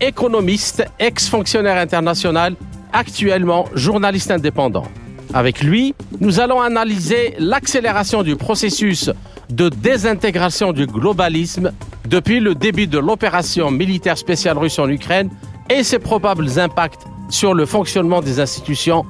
[0.00, 2.56] économiste, ex-fonctionnaire international,
[2.92, 4.84] actuellement journaliste indépendant.
[5.32, 9.10] Avec lui, nous allons analyser l'accélération du processus
[9.50, 11.72] de désintégration du globalisme
[12.08, 15.30] depuis le début de l'opération militaire spéciale russe en Ukraine
[15.68, 19.04] et ses probables impacts sur le fonctionnement des institutions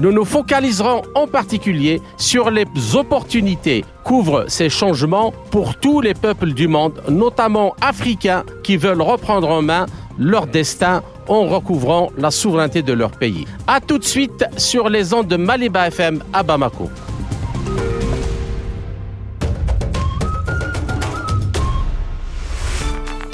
[0.00, 2.64] Nous nous focaliserons en particulier sur les
[2.94, 9.50] opportunités qu'ouvrent ces changements pour tous les peuples du monde, notamment africains, qui veulent reprendre
[9.50, 9.86] en main
[10.18, 13.46] leur destin en recouvrant la souveraineté de leur pays.
[13.66, 16.88] A tout de suite sur les ondes de Maliba FM à Bamako.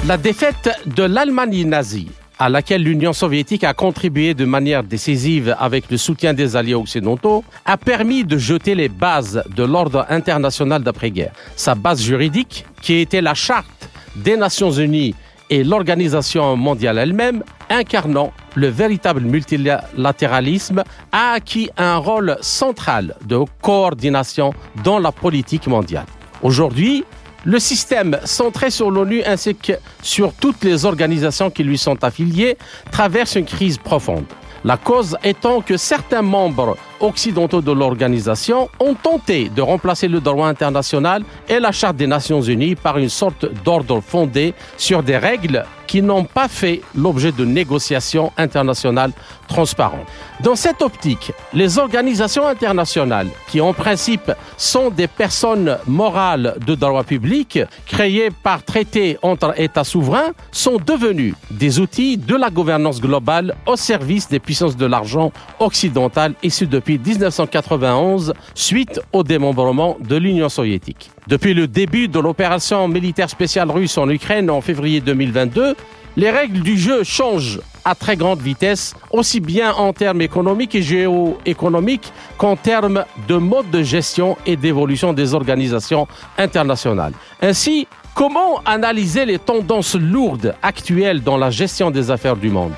[0.09, 2.11] La défaite de l'Allemagne nazie
[2.43, 7.45] à laquelle l'Union soviétique a contribué de manière décisive avec le soutien des alliés occidentaux,
[7.65, 11.31] a permis de jeter les bases de l'ordre international d'après-guerre.
[11.55, 15.15] Sa base juridique, qui était la charte des Nations Unies
[15.51, 20.83] et l'organisation mondiale elle-même, incarnant le véritable multilatéralisme,
[21.13, 26.07] a acquis un rôle central de coordination dans la politique mondiale.
[26.43, 27.05] Aujourd'hui,
[27.45, 32.57] le système centré sur l'ONU ainsi que sur toutes les organisations qui lui sont affiliées
[32.91, 34.25] traverse une crise profonde.
[34.65, 40.47] La cause étant que certains membres occidentaux de l'organisation ont tenté de remplacer le droit
[40.47, 45.65] international et la Charte des Nations Unies par une sorte d'ordre fondé sur des règles
[45.89, 49.13] qui n'ont pas fait l'objet de négociations internationales
[49.49, 50.07] transparentes.
[50.43, 57.05] Dans cette optique, les organisations internationales, qui en principe sont des personnes morales de droit
[57.05, 63.55] public, créées par traité entre États souverains, sont devenues des outils de la gouvernance globale
[63.67, 70.49] au service des puissances de l'argent occidental issues depuis 1991 suite au démembrement de l'Union
[70.49, 71.13] soviétique.
[71.29, 75.77] Depuis le début de l'opération militaire spéciale russe en Ukraine en février 2022,
[76.17, 80.83] les règles du jeu changent à très grande vitesse, aussi bien en termes économiques et
[80.83, 86.07] géoéconomiques qu'en termes de mode de gestion et d'évolution des organisations
[86.39, 87.13] internationales.
[87.41, 92.73] Ainsi, comment analyser les tendances lourdes actuelles dans la gestion des affaires du monde?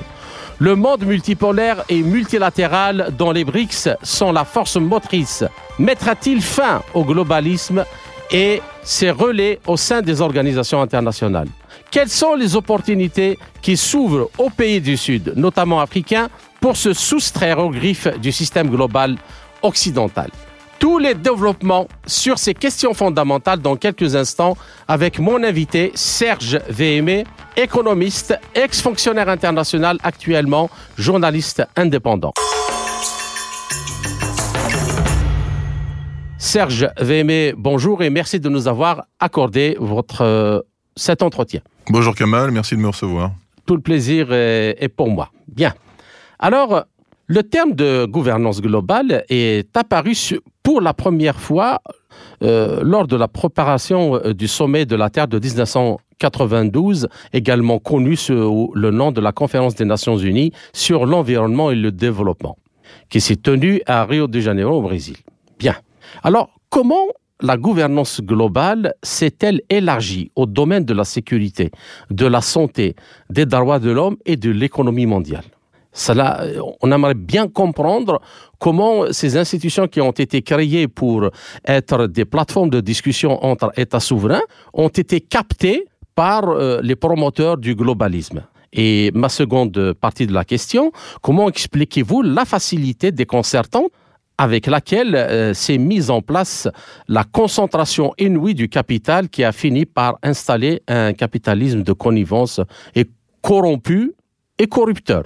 [0.59, 5.45] Le monde multipolaire et multilatéral dont les BRICS sont la force motrice.
[5.81, 7.85] Mettra-t-il fin au globalisme
[8.31, 11.49] et ses relais au sein des organisations internationales?
[11.95, 16.29] Quelles sont les opportunités qui s'ouvrent aux pays du Sud, notamment africains,
[16.61, 19.15] pour se soustraire aux griffes du système global
[19.63, 20.29] occidental?
[20.81, 24.57] Tous les développements sur ces questions fondamentales dans quelques instants
[24.89, 27.23] avec mon invité Serge Véhémé,
[27.57, 32.33] économiste, ex-fonctionnaire international, actuellement journaliste indépendant.
[36.39, 40.61] Serge Véhémé, bonjour et merci de nous avoir accordé votre, euh,
[40.97, 41.61] cet entretien.
[41.89, 43.33] Bonjour Kamal, merci de me recevoir.
[43.67, 45.31] Tout le plaisir est, est pour moi.
[45.49, 45.75] Bien.
[46.39, 46.85] Alors,
[47.27, 50.15] le terme de gouvernance globale est apparu
[50.63, 51.81] pour la première fois
[52.43, 58.17] euh, lors de la préparation euh, du sommet de la Terre de 1992, également connu
[58.17, 62.59] sous le nom de la Conférence des Nations Unies sur l'environnement et le développement,
[63.09, 65.17] qui s'est tenue à Rio de Janeiro au Brésil.
[65.59, 65.77] Bien.
[66.23, 67.07] Alors, comment
[67.41, 71.71] la gouvernance globale s'est-elle élargie au domaine de la sécurité,
[72.11, 72.95] de la santé,
[73.31, 75.45] des droits de l'homme et de l'économie mondiale?
[75.93, 76.45] Cela,
[76.83, 78.21] on aimerait bien comprendre
[78.59, 81.31] comment ces institutions qui ont été créées pour
[81.65, 84.43] être des plateformes de discussion entre États souverains
[84.73, 85.85] ont été captées
[86.17, 88.43] par euh, les promoteurs du globalisme.
[88.73, 90.91] Et ma seconde partie de la question,
[91.23, 93.93] comment expliquez-vous la facilité déconcertante
[94.39, 96.69] avec laquelle euh, s'est mise en place
[97.09, 102.61] la concentration inouïe du capital qui a fini par installer un capitalisme de connivence
[102.95, 103.07] et
[103.43, 104.15] corrompu
[104.59, 105.25] et corrupteur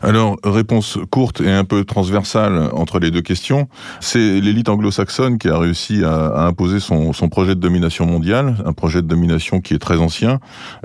[0.00, 3.68] alors, réponse courte et un peu transversale entre les deux questions.
[4.00, 9.02] C'est l'élite anglo-saxonne qui a réussi à, imposer son, projet de domination mondiale, un projet
[9.02, 10.38] de domination qui est très ancien,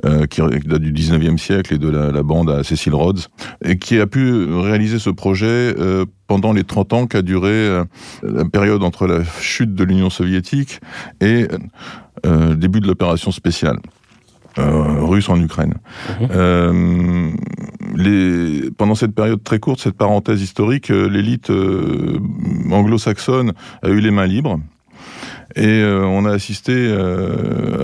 [0.05, 3.21] euh, qui date du 19e siècle et de la, bande à Cecil Rhodes,
[3.63, 7.83] et qui a pu réaliser ce projet euh, pendant les 30 ans qu'a duré euh,
[8.23, 10.79] la période entre la chute de l'Union soviétique
[11.21, 11.47] et
[12.23, 13.77] le début de l'opération spéciale.
[14.57, 15.75] russe en Ukraine.
[16.21, 17.35] Mhm.
[17.95, 21.51] les, pendant cette période très courte, cette parenthèse historique, l'élite
[22.71, 23.53] anglo-saxonne
[23.83, 24.59] a eu les mains libres.
[25.55, 26.73] Et on a assisté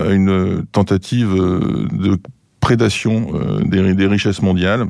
[0.06, 2.18] à une tentative de
[2.60, 3.14] prédation
[3.64, 4.88] des richesses mondiales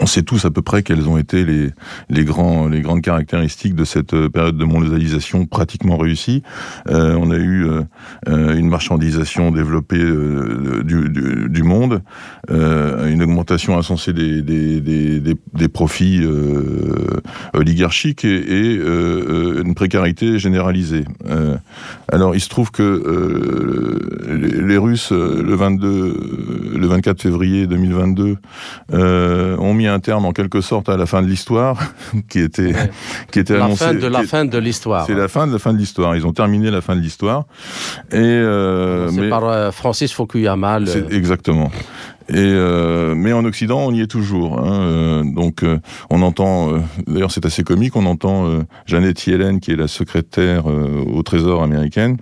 [0.00, 4.28] on sait tous à peu près quelles ont été les, grandes caractéristiques de cette euh,
[4.28, 6.42] période de mondialisation pratiquement réussie.
[6.88, 10.02] Euh, on a eu euh, une marchandisation développée
[10.84, 12.02] du, monde,
[12.48, 16.22] une augmentation insensée des, profits
[17.52, 21.04] oligarchiques et, une précarité généralisée.
[22.08, 28.36] alors il se trouve que les, Russes, le 22, le 24 février 2022,
[28.92, 31.78] ont mis un terme en quelque sorte à la fin de l'histoire,
[32.28, 32.72] qui était,
[33.30, 33.84] qui était la annoncé.
[33.84, 35.06] Fin de la fin de l'histoire.
[35.06, 36.16] C'est la fin de la fin de l'histoire.
[36.16, 37.44] Ils ont terminé la fin de l'histoire.
[38.10, 40.80] Et euh, c'est par euh, Francis Fukuyama.
[40.80, 41.12] Le...
[41.12, 41.70] Exactement.
[42.28, 44.58] Et euh, mais en Occident, on y est toujours.
[44.58, 45.78] Hein, euh, donc, euh,
[46.10, 46.72] on entend.
[47.06, 47.96] D'ailleurs, c'est assez comique.
[47.96, 52.16] On entend Janet Yellen, qui est la secrétaire au Trésor américaine,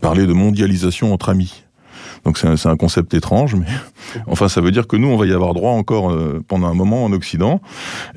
[0.00, 1.64] parler de mondialisation entre amis.
[2.28, 3.64] Donc c'est un, concept étrange, mais
[4.26, 6.74] enfin ça veut dire que nous on va y avoir droit encore euh, pendant un
[6.74, 7.62] moment en Occident.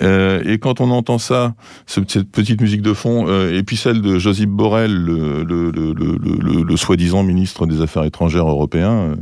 [0.02, 1.54] Euh, et quand on entend ça,
[1.86, 6.64] cette petite musique de fond, euh, et puis celle de Joseph Borrell, le, le, le,
[6.64, 9.16] le soi-disant ministre des Affaires étrangères européen,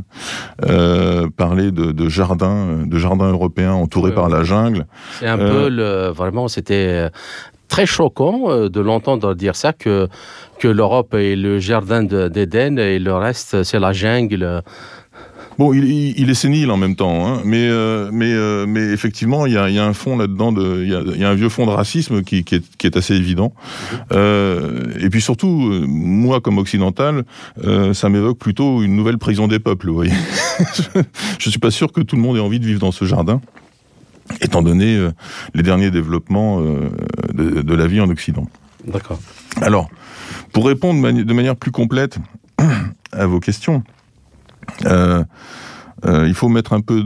[1.36, 4.86] parler de, de jardins, de jardins européens entourés par la jungle.
[5.20, 7.08] C'est un peu le, vraiment, c'était
[7.70, 10.08] très choquant de l'entendre dire ça que
[10.58, 14.62] que l'Europe est le jardin d'Éden et le reste, c'est la jungle.
[15.60, 19.52] Bon, il, est sénile en même temps, hein, mais, euh, mais, euh, mais effectivement, il
[19.52, 22.42] y a, un fond là-dedans, il y, a, un vieux fond de racisme qui,
[22.82, 23.52] est, assez évident.
[24.10, 27.24] Euh, et puis surtout, moi comme occidental,
[27.92, 29.88] ça m'évoque plutôt une nouvelle prison des peuples.
[29.88, 30.14] Vous voyez
[31.38, 33.42] Je suis pas sûr que tout le monde ait envie de vivre dans ce jardin,
[34.40, 35.08] étant donné
[35.54, 38.46] les derniers développements de, de la vie en Occident.
[38.86, 39.18] D'accord.
[39.60, 39.90] Alors,
[40.52, 42.18] pour répondre de manière plus complète
[43.12, 43.82] à vos questions,
[44.86, 45.24] euh,
[46.06, 47.02] euh, il faut mettre un peu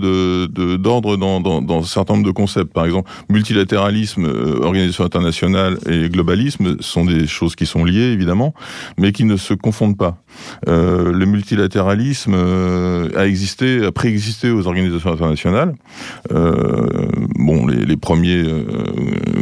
[0.78, 2.72] d'ordre dans, un certain nombre de concepts.
[2.72, 8.54] Par exemple, multilatéralisme, euh, organisation internationale et globalisme sont des choses qui sont liées, évidemment,
[8.98, 10.18] mais qui ne se confondent pas.
[10.68, 12.34] Euh, le multilatéralisme
[13.16, 15.74] a existé, a préexisté aux organisations internationales.
[17.44, 18.64] Euh, bon, les, les premiers euh,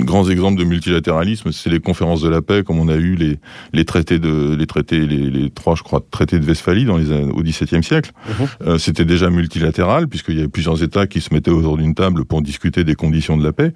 [0.01, 3.39] grands exemples de multilatéralisme, c'est les conférences de la paix, comme on a eu les,
[3.73, 7.11] les traités de, les traités, les, les trois, je crois, traités de Westphalie dans les,
[7.11, 8.13] au XVIIe siècle.
[8.29, 8.79] Mhm.
[8.79, 12.43] C'était déjà multilatéral puisqu'il y avait plusieurs États qui se mettaient autour d'une table pour
[12.43, 13.73] discuter des conditions de la paix.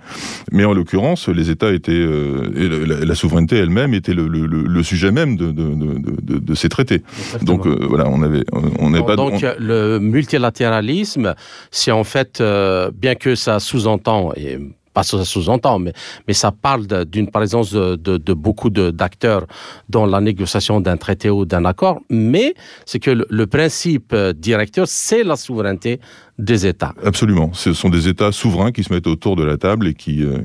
[0.52, 4.82] Mais en l'occurrence, les États étaient et la, la, souveraineté elle-même était le, le, le,
[4.82, 7.02] sujet même de, de, de, de ces traités.
[7.43, 8.44] Donc euh, voilà, on avait,
[8.79, 9.17] on n'est pas.
[9.17, 11.34] Donc le multilatéralisme,
[11.70, 14.58] c'est en fait, euh, bien que ça sous-entend et
[14.96, 15.92] pas ça sous-entend, mais,
[16.26, 19.44] mais ça parle d'une présence de, beaucoup d'acteurs
[19.90, 22.54] dans la négociation d'un traité ou d'un accord, mais
[22.86, 26.00] c'est que le, le, principe euh, directeur, c'est la souveraineté
[26.38, 26.94] des États.
[27.04, 27.50] Absolument.
[27.54, 30.38] Ce sont des États souverains qui se mettent autour de la table et qui, euh,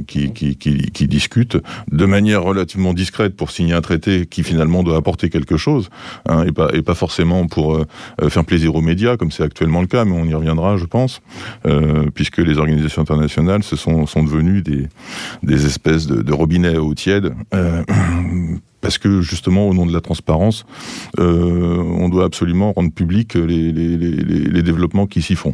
[1.02, 1.58] discutent
[1.92, 5.90] de manière relativement discrète pour signer un traité qui finalement doit apporter quelque chose,
[6.30, 7.86] hein, et, pas, forcément pour euh,
[8.30, 11.22] faire plaisir aux médias, comme c'est actuellement le cas, mais on y reviendra, je pense,
[11.66, 17.34] euh, puisque les organisations internationales se sont, devenues des, espèces de, robinets à eau tiède.
[17.54, 17.84] Euh,
[18.82, 20.66] parce que justement, au nom de la transparence,
[21.20, 25.54] euh, on doit absolument rendre public les développements qui s'y font.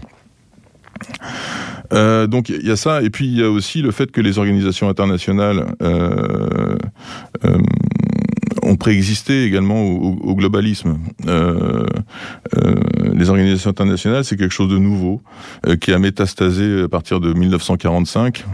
[1.93, 4.21] Euh, donc il y a ça, et puis il y a aussi le fait que
[4.21, 6.77] les organisations internationales euh,
[7.45, 7.57] euh,
[8.63, 10.97] ont préexisté également au, globalisme.
[13.13, 15.21] Les organisations internationales, c'est quelque chose de nouveau
[15.79, 18.45] qui a métastasé à partir de 1945,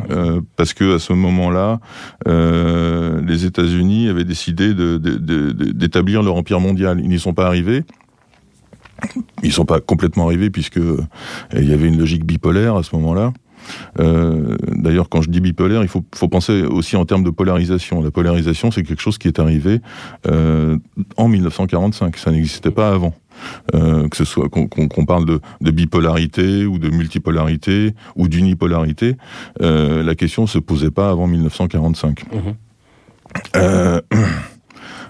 [0.56, 1.80] parce que à ce moment-là,
[2.28, 7.00] les États-Unis avaient décidé d'établir leur empire mondial.
[7.02, 7.84] Ils n'y sont pas arrivés.
[9.44, 11.02] Ils sont pas complètement arrivés puisque euh,
[11.54, 13.34] il y avait une logique bipolaire à ce moment-là.
[14.00, 18.02] Euh, D'ailleurs, quand je dis bipolaire, il faut, faut, penser aussi en termes de polarisation.
[18.02, 19.82] La polarisation, c'est quelque chose qui est arrivé
[20.28, 20.78] euh,
[21.18, 22.18] en 1945.
[22.18, 23.14] Ça n'existait pas avant.
[23.74, 29.18] Euh, que ce soit qu'on qu parle de, de, bipolarité ou de multipolarité ou d'unipolarité,
[29.60, 32.26] la question se posait pas avant 1945.
[32.32, 32.38] Mmh.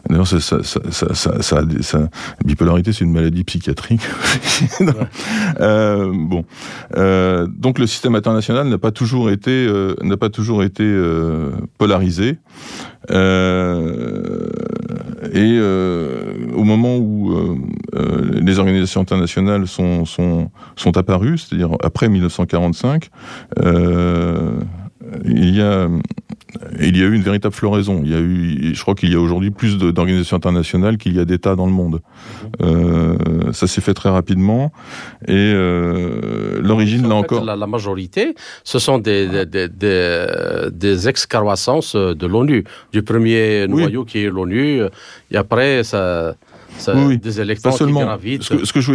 [0.09, 2.09] D'ailleurs, ça, ça, ça, ça,
[2.43, 4.01] bipolarité, c'est une maladie psychiatrique.
[5.61, 6.43] euh, bon,
[6.97, 10.83] euh, donc le système international n'a pas toujours été euh, n'a pas toujours été
[11.77, 12.37] polarisé.
[15.33, 17.33] Et au moment où
[17.93, 23.09] les organisations internationales sont, sont, sont apparues, c'est-à-dire après 1945,
[25.25, 25.87] il y a
[26.79, 28.01] il y a eu une véritable floraison.
[28.03, 31.19] Il y a eu, je crois qu'il y a aujourd'hui plus d'organisations internationales qu'il y
[31.19, 32.01] a d'États dans le monde.
[32.61, 33.15] Euh,
[33.51, 34.71] ça s'est fait très rapidement.
[35.27, 37.43] Et euh, l'origine, là encore...
[37.43, 40.27] La, majorité, ce sont des, des, des,
[40.71, 42.65] des excroissances de l'ONU.
[42.91, 44.81] Du premier noyau qui est l'ONU,
[45.31, 46.35] et après, ça
[46.95, 48.17] oui, des élections pas seulement.
[48.39, 48.93] Ce que, ce que je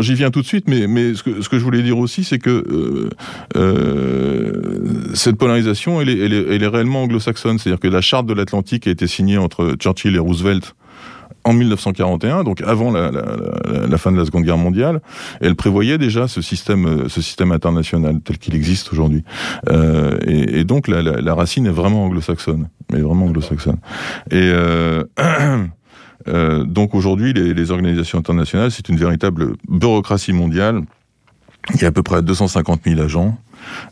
[0.00, 2.24] j'y viens tout de suite, mais, mais ce, que, ce que je voulais dire aussi,
[2.24, 3.10] c'est que euh,
[3.56, 4.52] euh,
[5.14, 7.58] cette polarisation, elle est, elle, est, elle est réellement anglo-saxonne.
[7.58, 10.74] C'est-à-dire que la charte de l'Atlantique a été signée entre Churchill et Roosevelt
[11.44, 13.22] en 1941, donc avant la, la,
[13.88, 15.00] la, fin de la Seconde Guerre mondiale,
[15.40, 19.24] elle prévoyait déjà ce système, ce système international tel qu'il existe aujourd'hui.
[19.70, 23.78] Euh, et, et, donc la, la, racine est vraiment anglo-saxonne, mais vraiment anglo-saxonne.
[24.30, 25.04] Et euh,
[26.28, 30.82] Euh, donc aujourd'hui, les, organisations internationales, c'est une véritable bureaucratie mondiale.
[31.74, 33.38] Il y a à peu près 250 000 agents.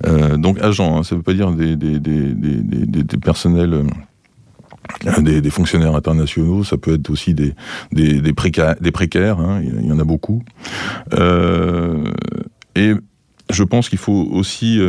[0.06, 1.76] Euh, donc agents, hein, ça ne veut pas dire des,
[3.22, 3.74] personnels...
[3.74, 3.84] Euh,
[5.20, 10.44] des, fonctionnaires internationaux, ça peut être aussi des précaires hein, il y en a beaucoup.
[12.76, 12.94] et
[13.50, 14.80] je pense qu'il faut aussi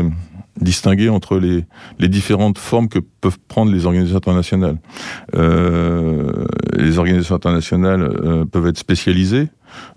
[0.62, 1.66] distinguer entre les,
[2.00, 4.78] les différentes formes que peuvent prendre les organisations internationales.
[5.36, 6.46] Euh,
[6.78, 9.48] les organisations internationales euh, peuvent être spécialisées,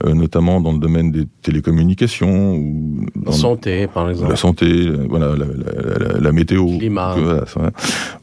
[0.04, 4.30] euh, notamment dans le domaine des télécommunications ou la santé, par exemple.
[4.30, 7.16] La santé, voilà, la, la, la, météo, climat,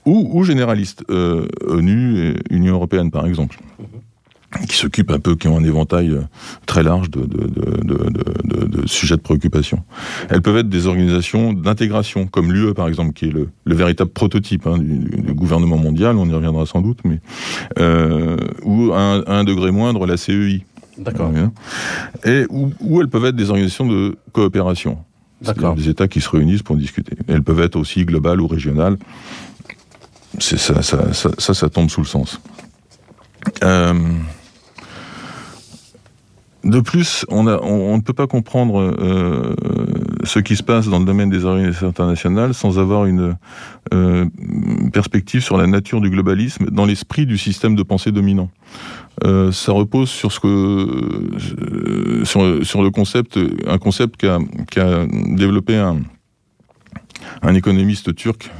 [0.06, 3.58] ou, ou généralistes, ONU et Union européenne, par exemple.
[3.79, 3.97] Mhm
[4.68, 6.22] qui s'occupent un peu, qui ont un éventail euh,
[6.66, 9.84] très large de, de, de, de, sujets de préoccupation.
[10.30, 14.10] Elles peuvent être des organisations d'intégration, comme l'UE par exemple, qui est le, le véritable
[14.10, 17.20] prototype hein, du, du, gouvernement mondial, on y reviendra sans doute, mais
[17.80, 20.66] euh, ou à un, un, degré moindre la CEI.
[20.98, 21.32] D'accord.
[22.24, 24.98] Et où, où, elles peuvent être des organisations de coopération.
[25.42, 25.75] D'accord.
[25.75, 27.16] Des États qui se réunissent pour discuter.
[27.27, 28.98] Elles peuvent être aussi globales ou régionales.
[30.39, 32.42] C'est ça, ça, ça, ça, ça tombe sous le sens.
[33.63, 33.94] Euh,
[36.67, 39.55] de plus, on, ne peut pas comprendre euh,
[40.24, 43.38] ce qui se passe dans le domaine des organisations internationales sans avoir une
[43.93, 44.25] euh,
[44.91, 48.50] perspective sur la nature du globalisme dans l'esprit du système de pensée dominant.
[49.24, 54.39] Euh, ça repose sur ce que sur, le concept, un concept qu'a
[55.07, 56.01] développé un,
[57.43, 58.51] un économiste turc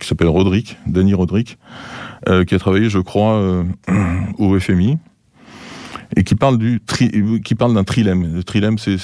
[0.00, 1.56] qui s'appelle Rodrik, Dani Rodrik,
[2.26, 3.62] qui a travaillé, je crois,
[4.38, 4.98] au FMI
[6.16, 6.80] et qui parle du
[7.44, 8.34] qui parle d'un trilemme.
[8.34, 8.96] Le trilemme, c'est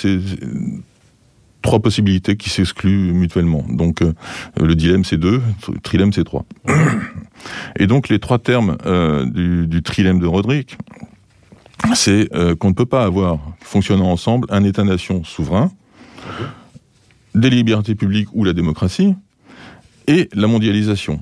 [1.64, 3.64] trois possibilités qui s'excluent mutuellement.
[3.68, 4.12] Donc euh,
[4.60, 6.44] le dilemme c'est deux, le trilemme c'est trois.
[7.78, 10.76] Et donc les trois termes euh, du, du, trilemme de Roderick,
[11.94, 15.72] c'est euh, qu'on ne peut pas avoir fonctionnant ensemble un État-nation souverain,
[17.34, 19.14] des libertés publiques ou la démocratie,
[20.06, 21.20] et la mondialisation.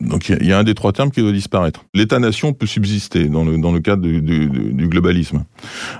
[0.00, 1.84] Donc il y, a un des trois termes qui doit disparaître.
[1.94, 5.44] L'État-nation peut subsister dans le, dans le cadre du, du, du globalisme.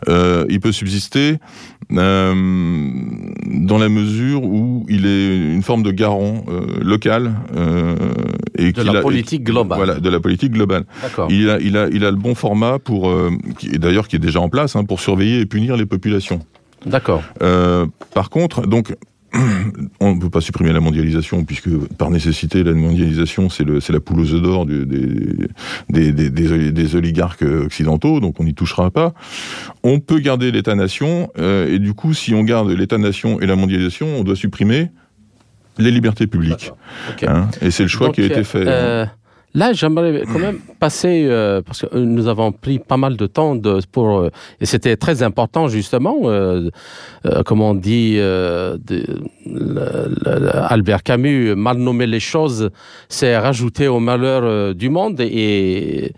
[0.09, 1.37] Euh, il peut subsister
[1.93, 2.35] euh,
[3.47, 7.33] dans la mesure où il est une forme de garant euh, local
[8.59, 9.79] et de la politique globale.
[9.79, 10.85] Voilà, de la politique globale.
[11.31, 13.11] Il a, il a, il a le bon format pour,
[13.59, 16.41] qui, d'ailleurs qui est déjà en place, hein, pour surveiller et punir les populations.
[16.85, 17.23] D'accord.
[18.13, 18.95] Par contre, donc
[20.01, 21.69] on ne peut pas supprimer la mondialisation, puisque
[21.99, 27.43] par nécessité, la mondialisation, c'est la poule aux œufs d'or des, des, des, des, oligarques
[27.43, 29.15] occidentaux, donc on n'y touchera pas.
[29.83, 34.07] On peut garder l'État-nation, euh, et du coup, si on garde l'État-nation et la mondialisation,
[34.19, 34.91] on doit supprimer
[35.79, 36.73] les libertés publiques.
[37.27, 38.65] Hein, et c'est le choix qui a été fait.
[38.67, 39.05] Euh,
[39.57, 43.57] Là, j'aimerais quand même passer, euh, parce que nous avons pris pas mal de temps
[43.57, 44.29] de, pour, euh,
[44.61, 46.69] et c'était très important justement, euh,
[47.25, 48.77] euh comme on dit, euh,
[50.69, 52.71] Albert Camus, mal nommer les choses,
[53.09, 56.13] c'est rajouter au malheur du monde, et,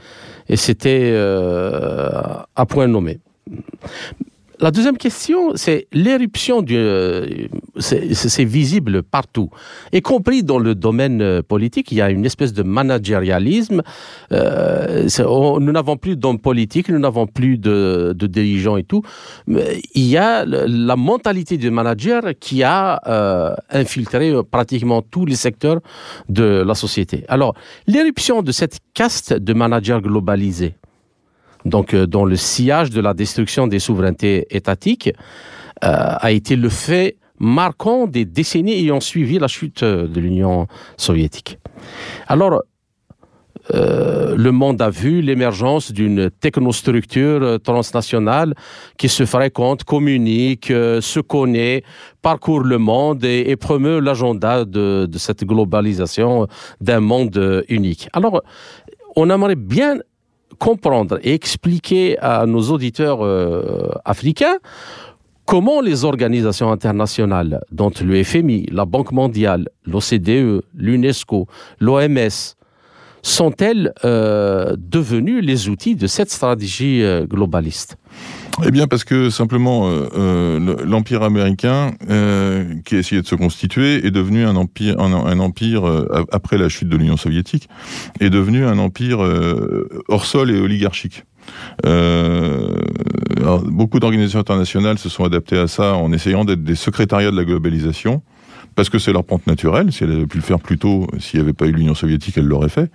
[0.48, 3.20] et c'était à point nommé.
[4.60, 6.64] La deuxième question, c'est l'éruption.
[6.70, 7.46] Euh,
[7.78, 9.50] c'est visible partout,
[9.92, 11.92] y compris dans le domaine euh, politique.
[11.92, 13.82] Il y a une espèce de managérialisme.
[14.32, 15.08] Euh,
[15.60, 19.02] nous n'avons plus d'hommes politiques, nous n'avons plus de, de, dirigeants et tout.
[19.46, 25.36] Mais il y a la mentalité du manager qui a euh, infiltré pratiquement tous les
[25.36, 25.80] secteurs
[26.28, 27.24] de la société.
[27.28, 27.54] Alors,
[27.86, 30.74] l'éruption de cette caste de managers globalisés,
[31.68, 35.12] donc euh, dans le sillage de la destruction des souverainetés étatiques,
[35.84, 40.66] euh, a été le fait marquant des décennies ayant suivi la chute euh, de l'Union
[40.96, 41.58] soviétique.
[42.26, 42.62] Alors,
[43.74, 48.54] euh, le monde a vu l'émergence d'une technostructure transnationale
[48.96, 51.84] qui se fréquente, communique, se connaît,
[52.22, 56.48] parcourt le monde et, promeut l'agenda de, de, cette globalisation
[56.80, 58.08] d'un monde unique.
[58.14, 58.42] Alors,
[59.16, 59.98] on aimerait bien
[60.58, 63.20] comprendre et expliquer à nos auditeurs
[64.04, 64.58] africains
[65.48, 71.46] comment les organisations internationales, dont le FMI, la Banque mondiale, l'OCDE, l'UNESCO,
[71.80, 72.56] l'OMS,
[73.28, 77.96] sont-elles euh, devenues les outils de cette stratégie euh, globaliste?
[78.64, 81.92] Eh bien, parce que simplement, euh, l'empire américain,
[82.84, 85.84] qui a essayé de se constituer, est devenu un empire, un, empire
[86.32, 87.68] après la chute de l'Union soviétique,
[88.18, 89.20] est devenu un empire
[90.08, 91.22] hors sol et oligarchique.
[93.66, 97.44] beaucoup d'organisations internationales se sont adaptées à ça en essayant d'être des secrétariats de la
[97.44, 98.22] globalisation
[98.78, 99.90] parce que c'est leur pente naturelle.
[99.90, 102.38] Si elle avait pu le faire plus tôt, s'il n'y avait pas eu l'Union soviétique,
[102.38, 102.92] elle l'aurait fait.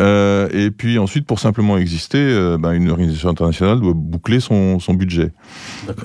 [0.00, 4.80] Euh, et puis ensuite, pour simplement exister, euh, ben, une organisation internationale doit boucler son,
[4.80, 5.30] son budget.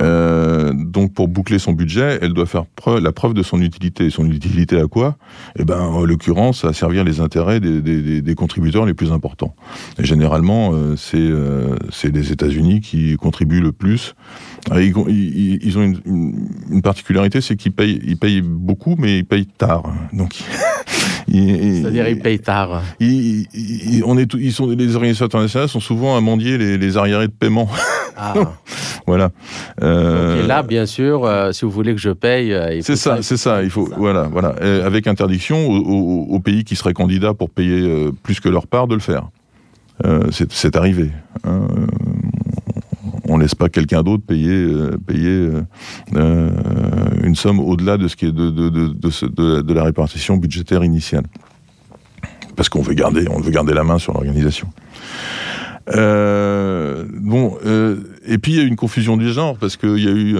[0.01, 4.12] Euh, donc pour boucler son budget, elle doit faire preuve, la preuve de son utilité.
[4.12, 5.17] Son utilité à quoi?
[5.57, 9.55] Eh ben, en l'occurrence, à servir les intérêts des, des, des, contributeurs les plus importants.
[9.97, 11.27] Et généralement, c'est
[11.89, 14.13] c'est les États-Unis qui contribuent le plus.
[14.75, 19.19] Ils, ils, ils ont une, une particularité, c'est qu'ils payent, ils payent beaucoup, mais mais
[19.19, 19.83] ils payent tard.
[20.11, 20.33] Donc,
[21.31, 22.83] c'est-à-dire ils payent tard.
[22.99, 27.31] on est, ils sont, les organisations internationales sont souvent à mendier les, les arriérés de
[27.31, 27.69] paiement.
[28.17, 28.33] Ah.
[29.07, 29.29] voilà.
[29.81, 33.21] Euh, et là, bien sûr, euh, si vous voulez que je paye, euh, c'est ça,
[33.21, 33.63] c'est ça.
[33.63, 34.49] Il faut, voilà, voilà,
[34.83, 38.99] avec interdiction aux, pays qui seraient candidats pour payer plus que leur part de le
[38.99, 39.29] faire.
[40.31, 41.11] c'est arrivé.
[41.45, 41.67] Hein
[43.29, 45.62] on laisse pas quelqu'un d'autre payer, euh, payer euh,
[46.15, 46.50] euh,
[47.24, 51.24] une somme au-delà de ce qui est de, de, de, de, la répartition budgétaire initiale.
[52.55, 54.67] Parce qu'on veut garder, on veut garder la main sur l'organisation.
[55.88, 57.57] bon,
[58.25, 60.36] et puis il y a eu une confusion du genre parce qu'il y a eu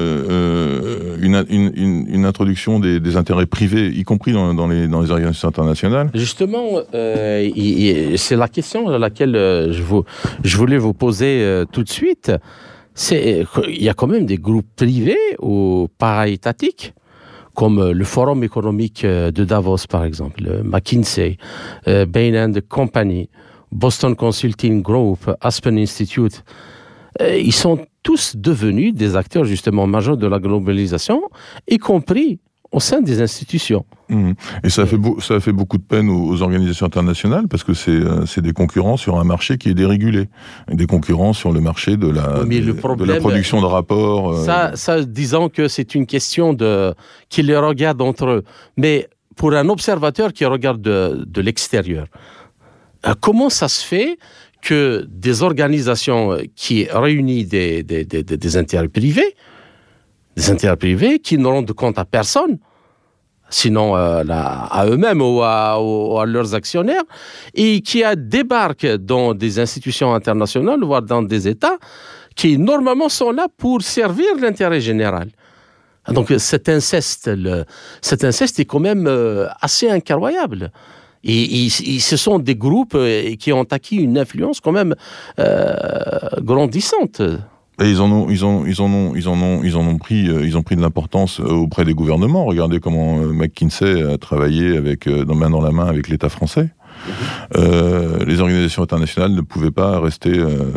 [1.22, 5.12] une, une, une, introduction des, des, intérêts privés, y compris dans, dans, les, dans les
[5.12, 6.10] organisations internationales.
[6.16, 9.34] Justement, c'est la question à laquelle
[9.72, 9.84] je,
[10.44, 12.32] je voulais vous poser tout de suite
[13.12, 16.94] il y a quand même des groupes privés ou para-étatiques
[17.58, 21.38] comme euh, le Forum économique euh, de Davos, par exemple, McKinsey,
[21.88, 23.30] euh, Bain Company,
[23.72, 26.44] Boston Consulting Group, Aspen Institute.
[27.20, 31.24] Ils sont tous devenus des acteurs justement majeurs de la globalisation,
[31.68, 32.40] y compris
[32.72, 33.86] au sein des institutions.
[34.10, 34.32] Mmh.
[34.64, 37.74] Et ça a, fait ça a fait beaucoup de peine aux, organisations internationales parce que
[37.90, 40.30] euh, c'est des concurrents sur un marché qui est dérégulé.
[40.72, 44.34] Des concurrents sur le marché de la, de la production de rapports.
[44.34, 44.46] Euh.
[44.46, 46.94] Ça, ça, disons que c'est une question de,
[47.30, 48.44] qui les regarde entre eux.
[48.76, 52.08] Mais pour un observateur qui regarde de, de l'extérieur,
[53.06, 54.18] euh, comment ça se fait
[54.62, 59.36] que des organisations qui réunissent des, des, des, des intérêts privés
[60.38, 62.60] des intérêts privés qui ne rendent compte à personne,
[63.50, 67.04] sinon euh, à eux-mêmes ou, à, leurs actionnaires,
[67.56, 71.78] et qui débarquent dans des institutions internationales, voire dans des États,
[72.36, 75.30] qui normalement sont là pour servir l'intérêt général.
[76.10, 77.30] Donc cet inceste,
[78.02, 80.72] cet inceste est quand même euh, assez incroyable.
[81.26, 84.94] Ce sont des groupes euh, qui ont acquis une influence quand même
[86.42, 87.22] grandissante.
[87.80, 89.98] Et ils en ont, ils ont, ils en ont, ils en ont, ils en ont
[89.98, 92.46] pris, euh, ils ont pris de l'importance euh, auprès des gouvernements.
[92.46, 96.72] Regardez comment euh, McKinsey a travaillé avec, dans main dans la main avec l'État français.
[97.56, 100.72] Euh, les organisations internationales ne pouvaient pas rester euh,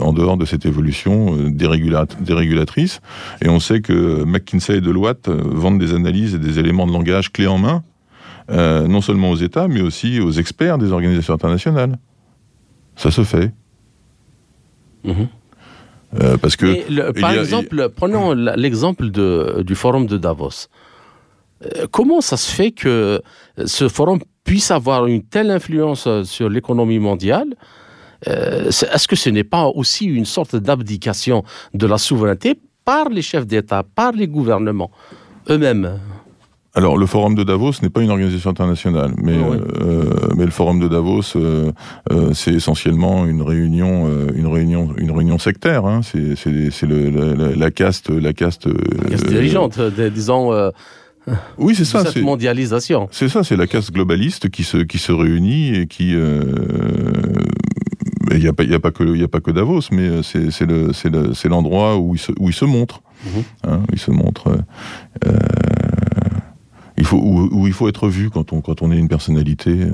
[0.00, 3.00] en dehors de cette évolution euh, dérégulatrice.
[3.42, 7.32] Et on sait que McKinsey et Deloitte vendent des analyses et des éléments de langage
[7.32, 7.82] clés en main,
[8.48, 11.98] non seulement aux États, mais aussi aux experts des organisations internationales.
[12.96, 13.52] Ça se fait.
[15.04, 15.26] Mm-hmm.
[16.20, 20.68] Euh, parce que par exemple, prenons l'exemple du forum de Davos.
[21.64, 23.22] Euh, comment ça se fait que
[23.64, 27.54] ce forum puisse avoir une telle influence sur l'économie mondiale?
[28.28, 33.22] Euh, Est-ce que ce n'est pas aussi une sorte d'abdication de la souveraineté par les
[33.22, 34.90] chefs d'État, par les gouvernements
[35.50, 35.98] eux-mêmes?
[36.76, 40.80] Alors, le Forum de Davos n'est pas une organisation internationale, mais, euh, mais le Forum
[40.80, 41.70] de Davos, euh,
[42.10, 45.86] euh, c'est essentiellement une réunion, une réunion, une réunion sectaire.
[45.86, 46.00] Hein.
[46.02, 49.78] C'est, c'est, le, la, la, caste, la caste, la caste dirigeante,
[50.12, 50.50] disons.
[51.58, 52.04] oui, c'est ça.
[52.04, 53.06] Cette mondialisation.
[53.12, 56.10] C'est ça, c'est la caste globaliste qui se qui se réunit et qui.
[58.32, 60.24] il n'y a pas, il y a pas que, il a pas que Davos, mais
[60.24, 63.00] c'est c'est le c'est le c'est l'endroit où il se où il se montre.
[63.24, 63.42] Mhm.
[63.64, 64.48] hein, il se montre.
[65.26, 65.32] Euh,
[66.96, 69.90] il faut où, il faut être vu quand on quand on est une personnalité euh,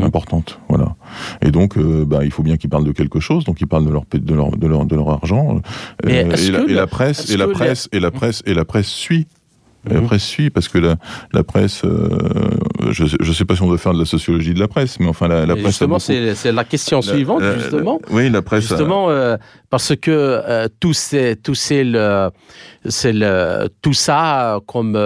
[0.00, 0.04] mmh.
[0.04, 0.58] importante.
[0.68, 0.96] Voilà.
[1.42, 3.44] Et donc, bah, il faut bien qu'ils parlent de quelque chose.
[3.44, 5.60] Donc, ils parlent de leur de leur de leur, de leur argent.
[6.06, 9.26] et, la, presse et la presse et la presse et la presse suit.
[9.90, 10.06] La mhm.
[10.06, 10.96] presse suit parce que la,
[11.32, 12.08] la presse, euh,
[12.90, 15.08] je ne sais pas si on doit faire de la sociologie de la presse, mais
[15.08, 15.66] enfin la, la presse.
[15.66, 18.00] Justement, c'est la question suivante, justement.
[18.10, 18.68] oui, la presse.
[18.68, 19.36] Justement, euh,
[19.68, 22.30] parce que euh, tout, c'est, tout, le,
[22.84, 24.96] le, tout ça comme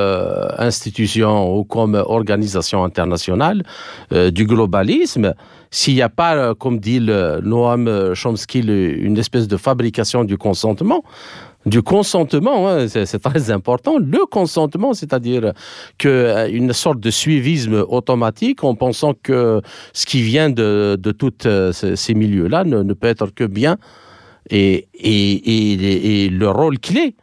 [0.58, 3.64] institution ou comme organisation internationale
[4.12, 5.34] du globalisme,
[5.70, 11.02] s'il n'y a pas, comme dit le Noam Chomsky, une espèce de fabrication du consentement,
[11.68, 15.52] du consentement, hein, c'est très important, le consentement, c'est-à-dire
[15.98, 19.60] que euh, une sorte de suivisme automatique en pensant que
[19.92, 23.76] ce qui vient de, de tous euh, ces milieux-là ne, peut être que bien
[24.50, 27.14] et, et, et, le rôle clé,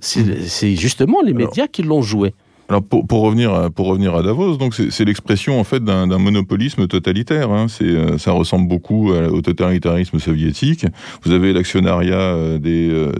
[0.00, 2.34] c'est justement les médias qui l'ont joué.
[2.68, 6.86] Alors pour, pour, revenir pour revenir à Davos, donc c'est l'expression en fait d'un monopolisme
[6.86, 7.50] totalitaire.
[7.50, 7.66] Hein.
[7.68, 10.86] C'est euh, ça ressemble beaucoup au totalitarisme soviétique.
[11.24, 13.12] Vous avez l'actionnariat euh, des, euh,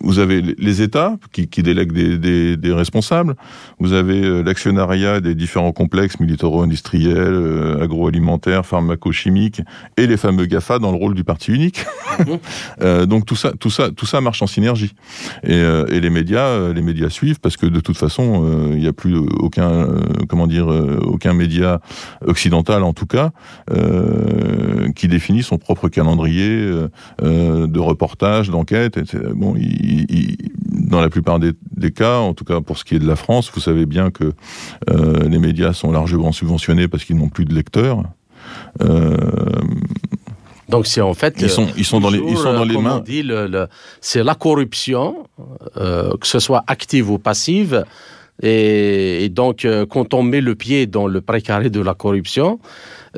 [0.00, 3.36] vous avez les États qui, qui délèguent des, des, des, responsables.
[3.78, 9.62] Vous avez l'actionnariat des différents complexes militaro-industriels, agroalimentaires, pharmaco-chimiques
[9.96, 11.84] et les fameux Gafa dans le rôle du parti unique.
[12.18, 13.06] Mhm.
[13.06, 14.92] donc tout ça, tout ça, tout ça marche en synergie.
[15.44, 18.92] Et, et les médias, les médias suivent parce que de toute façon il n'y a
[18.92, 21.80] plus aucun, euh, comment dire, euh, aucun média
[22.24, 23.30] occidental en tout cas
[23.70, 26.46] euh, qui définit son propre calendrier
[27.22, 28.98] de reportage, d'enquête.
[29.34, 29.54] Bon,
[30.70, 33.50] dans la plupart des, cas, en tout cas pour ce qui est de la France,
[33.54, 34.32] vous savez bien que
[34.88, 38.02] les médias sont largement subventionnés parce qu'ils n'ont plus de lecteurs.
[40.68, 43.02] Donc c'est en fait ils sont ils sont dans les ils sont dans les mains.
[44.00, 45.26] c'est la corruption,
[45.76, 47.84] que ce soit active ou passive,
[48.42, 52.58] et, donc, euh, quand on met le pied dans le précaré de la corruption,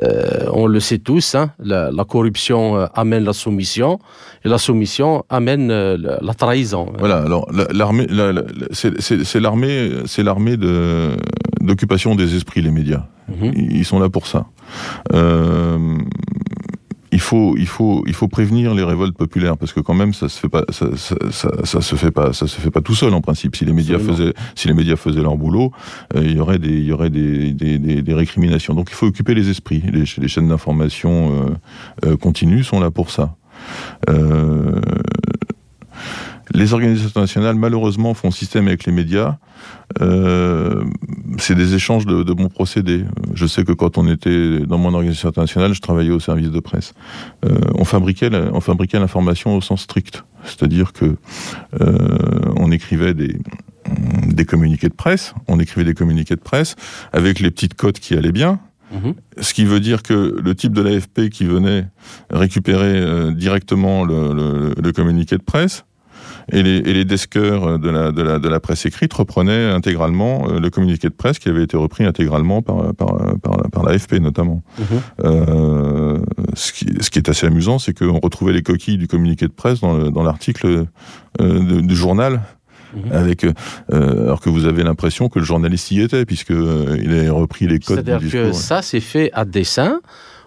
[0.01, 3.99] euh, on le sait tous, hein, la, corruption euh, amène la soumission
[4.45, 6.93] et la soumission amène la, trahison.
[6.97, 7.17] Voilà.
[7.17, 8.07] Alors l'armée,
[8.71, 11.09] c'est l'armée, c'est l'armée de
[11.59, 13.03] d'occupation des esprits, les médias.
[13.27, 13.51] Mhm.
[13.55, 14.45] Ils sont là pour ça.
[17.11, 20.29] Il faut, il faut, il faut prévenir les révoltes populaires parce que quand même ça
[20.29, 23.13] se fait pas, ça, ça, ça, se fait pas, ça se fait pas tout seul
[23.13, 23.55] en principe.
[23.55, 25.71] Si les médias faisaient, si les médias faisaient leur boulot,
[26.15, 28.75] euh, il y aurait des, il y aurait des, des, des, récriminations.
[28.75, 29.81] Donc il faut occuper les esprits.
[29.91, 33.35] Les, les chaînes d'information euh, euh, continues sont là pour ça.
[36.53, 39.37] Les organisations nationales, malheureusement, font système avec les médias.
[41.49, 43.05] Euh, c'est des échanges de, bons procédés.
[43.33, 46.59] Je sais que quand on était dans mon organisation internationale, je travaillais au service de
[46.59, 46.93] presse.
[47.45, 51.15] Euh, on fabriquait, on fabriquait l'information au sens strict, c'est-à-dire que
[51.81, 52.17] euh,
[52.55, 53.37] on écrivait des
[54.27, 56.75] des communiqués de presse, on écrivait des communiqués de presse
[57.11, 58.59] avec les petites cotes qui allaient bien,
[58.91, 59.15] mhm.
[59.41, 61.87] Ce qui veut dire que le type de l'AFP qui venait
[62.29, 65.85] récupérer directement le, le, communiqué de presse
[66.51, 70.47] et les, et les deskers de la, de, la, de la presse écrite reprenaient intégralement
[70.49, 74.13] euh, le communiqué de presse qui avait été repris intégralement par, par, par, par l'AFP
[74.13, 74.61] notamment.
[74.77, 74.85] Mhm.
[75.23, 76.19] Euh,
[76.53, 79.51] ce, qui, ce qui est assez amusant, c'est qu'on retrouvait les coquilles du communiqué de
[79.51, 80.85] presse dans l'article
[81.41, 82.41] euh, du journal
[82.93, 83.11] mhm.
[83.11, 83.53] avec euh,
[84.23, 87.67] alors que vous avez l'impression que le journaliste y était puisque euh, il a repris
[87.67, 88.03] les codes.
[88.03, 90.01] C'est-à-dire que ça c'est fait à dessein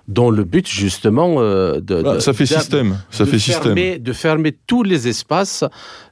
[0.08, 4.12] dans le but justement euh, de, bah, ça fait système, ça fait fermer, système, de
[4.12, 5.64] fermer tous les espaces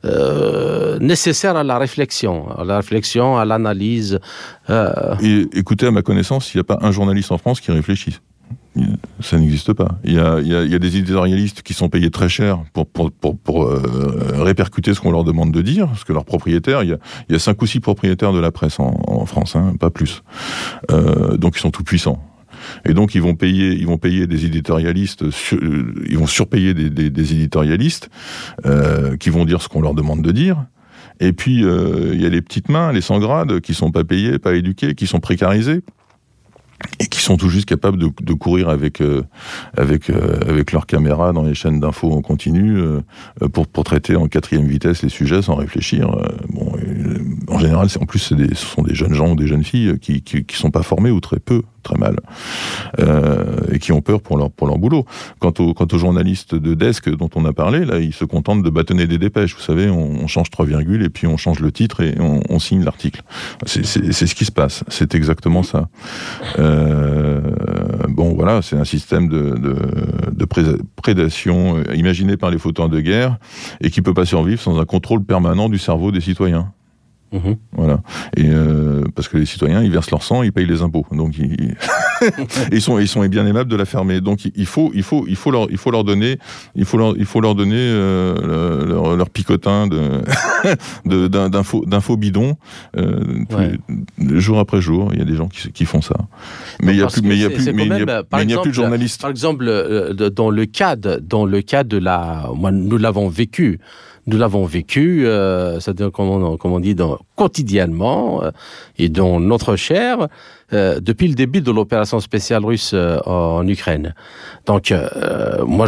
[0.05, 4.21] euh, nécessaires à la réflexion, à la réflexion, à l'analyse.
[4.69, 5.15] Euh...
[5.23, 8.21] Et écoutez, à ma connaissance, il n'y a pas un journaliste en France qui réfléchisse.
[9.21, 9.99] Ça n'existe pas.
[10.05, 12.29] Il y, a, il, y a, il y, a, des éditorialistes qui sont payés très
[12.29, 16.13] cher pour, pour, pour, pour euh, répercuter ce qu'on leur demande de dire, parce que
[16.13, 16.99] leurs propriétaires, il y a,
[17.29, 19.91] il y a cinq ou six propriétaires de la presse en, en France, hein, pas
[19.91, 20.23] plus.
[20.93, 22.23] Euh, donc ils sont tout puissants.
[22.89, 25.25] Et donc ils vont payer, des éditorialistes,
[26.09, 28.11] ils vont surpayer des, éditorialistes
[28.67, 30.65] euh, qui vont dire ce qu'on leur demande de dire.
[31.21, 34.05] Et puis euh, il y a les petites mains, les sans grades, qui sont pas
[34.05, 35.83] payés, pas éduqués, qui sont précarisés
[36.99, 39.23] et qui sont tout juste capables de, courir avec euh,
[39.77, 43.01] avec euh, avec leur caméra dans les chaînes d'infos en continu euh,
[43.53, 46.11] pour pour traiter en quatrième vitesse les sujets sans réfléchir.
[46.49, 46.73] bon,
[47.49, 50.45] en général, en plus, ce sont des jeunes gens ou des jeunes filles qui, qui,
[50.57, 52.17] sont pas formés ou très peu très mal,
[53.73, 55.07] et qui ont peur pour leur, pour leur boulot.
[55.39, 58.63] Quant, au, quant aux journalistes de desk dont on a parlé, là, ils se contentent
[58.63, 59.55] de bâtonner des dépêches.
[59.55, 62.85] Vous savez, on, change trois virgules et puis on change le titre et on, signe
[62.85, 63.23] l'article.
[63.65, 64.85] C'est, ce qui se passe.
[64.89, 65.89] C'est exactement ça.
[68.09, 70.45] Bon, voilà, c'est un système de
[70.97, 73.39] prédation euh, imaginé par les fauteurs de guerre
[73.81, 76.73] et qui peut pas survivre sans un contrôle permanent du cerveau des citoyens.
[77.33, 77.57] Mhm.
[77.73, 78.01] Voilà.
[78.37, 81.07] Et euh, parce que les citoyens, ils versent leur sang, ils payent les impôts.
[81.13, 81.77] Donc ils,
[82.73, 84.21] ils sont ils sont bien aimables de la fermer.
[84.21, 86.39] Donc il faut il faut il faut leur il faut leur donner
[86.75, 92.57] il faut leur il faut leur donner euh, leur, leur, picotin de d'infos d'infos bidons
[92.97, 93.21] euh,
[94.19, 95.11] jour après jour.
[95.13, 96.17] Il y a des gens qui, qui font ça.
[96.83, 98.71] Mais il y a plus mais il y a plus mais il n'y a, plus
[98.71, 99.21] de journalistes.
[99.21, 99.65] Par exemple,
[100.35, 103.79] dans le cadre dans le cas de la moi nous l'avons vécu
[104.27, 106.97] nous l'avons vécu, euh, c'est-à-dire comme on, dit,
[107.37, 108.51] quotidiennement euh,
[108.99, 110.29] et dans notre chair
[110.73, 114.15] euh, depuis le début de l'opération spéciale russe en Ukraine.
[114.67, 114.95] Donc,
[115.67, 115.87] moi,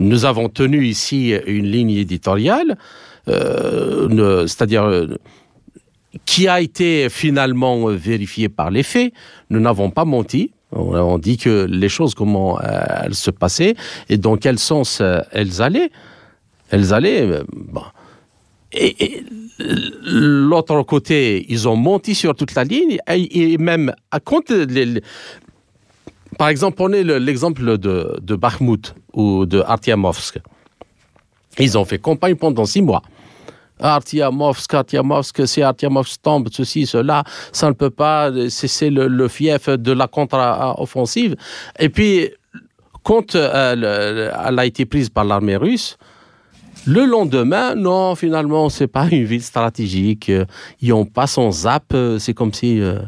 [0.00, 2.76] nous avons tenu ici une ligne éditoriale,
[3.26, 5.06] c'est-à-dire
[6.24, 9.12] qui a été finalement vérifiée par les faits.
[9.50, 10.50] Nous n'avons pas menti.
[10.72, 13.74] On dit que les choses, comment elles se passaient
[14.08, 15.90] et dans quel sens elles allaient
[16.72, 17.22] elles allaient.
[17.22, 17.44] Euh,
[18.72, 19.22] et,
[20.04, 24.50] l'autre côté, ils ont menti sur toute la ligne et, même à compte.
[26.38, 30.40] par exemple, prenez l'exemple de, de Bakhmut ou de Artyamovsk.
[31.58, 33.02] Ils ont fait campagne pendant six mois.
[33.78, 39.92] Artyamovsk, Artyamovsk, si Artyamovsk tombe, ceci, cela, ça ne peut pas, c'est le, fief de
[39.92, 41.36] la contre-offensive.
[41.78, 42.30] Et puis,
[43.02, 45.98] quand euh, elle a été prise par l'armée russe,
[46.86, 50.30] le lendemain, non, finalement, c'est pas une ville stratégique.
[50.80, 51.94] Ils n'ont pas son zap.
[52.18, 52.80] C'est comme si.
[52.80, 52.98] Euh,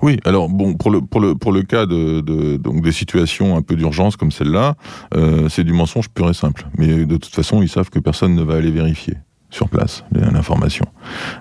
[0.00, 3.62] oui, alors bon, pour le pour le pour le cas de, de des situations un
[3.62, 4.74] peu d'urgence comme celle-là,
[5.14, 6.66] euh, c'est du mensonge pur et simple.
[6.78, 9.14] Mais de toute façon, ils savent que personne ne va aller vérifier
[9.52, 10.86] sur place l'information.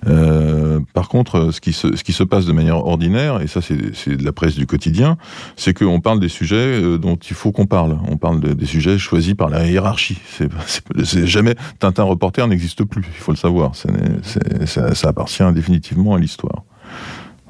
[0.08, 3.62] Euh, par contre, ce qui, se, ce qui se passe de manière ordinaire, et ça
[3.62, 3.76] c'est
[4.18, 5.18] de la presse du quotidien,
[5.56, 7.98] c'est qu'on parle des sujets euh, dont il faut qu'on parle.
[8.10, 10.20] On parle des sujets choisis par la hiérarchie.
[11.04, 13.04] C'est jamais Tintin reporter n'existe plus.
[13.16, 13.72] Il faut le savoir.
[13.76, 16.64] ça, ça appartient définitivement à l'histoire.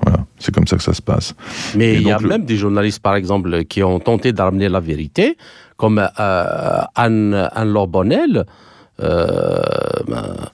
[0.04, 1.36] Voilà, c'est comme ça que ça se passe.
[1.76, 5.38] Mais il y a même des journalistes, par exemple, qui ont tenté d'amener la vérité,
[5.78, 8.46] comme euh, Anne, Anne Lorbonnel,
[9.00, 10.54] elle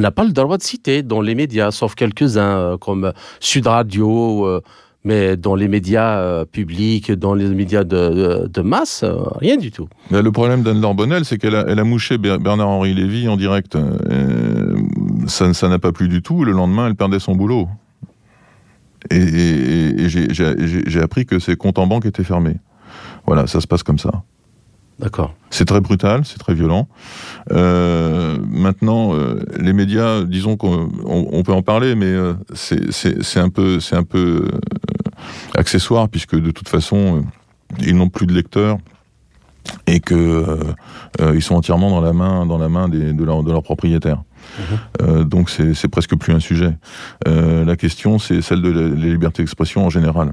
[0.00, 4.46] n'a pas le droit de citer dans les médias, sauf quelques-uns euh, comme Sud Radio,
[4.46, 4.62] euh,
[5.04, 9.04] mais dans les médias publics, dans les médias de, masse,
[9.36, 9.88] rien du tout.
[10.10, 13.78] Le problème d'Anne Lorbonnel, c'est qu'elle a, elle a mouché Bernard-Henri Lévy en direct.
[15.28, 16.44] ça n'a pas plu du tout.
[16.44, 17.68] Le lendemain, elle perdait son boulot.
[19.10, 22.56] Et, j'ai appris que ses comptes en banque étaient fermés.
[23.26, 24.22] Voilà, ça se passe comme ça.
[24.98, 25.34] D'accord.
[25.50, 26.88] C'est très brutal, c'est très violent.
[27.52, 33.78] Euh, maintenant, euh, les médias, disons qu'on peut en parler, mais euh, c'est un peu,
[33.78, 34.48] c'est un peu
[35.56, 37.24] accessoire puisque de toute façon,
[37.80, 38.78] ils n'ont plus de lecteurs
[39.86, 40.58] et que
[41.34, 44.22] ils sont entièrement dans la main, dans la main des, de leurs de propriétaires.
[45.00, 45.24] Mhm.
[45.24, 46.74] donc c'est presque plus un sujet.
[47.26, 50.32] la question, c'est celle de la, la liberté d'expression en général.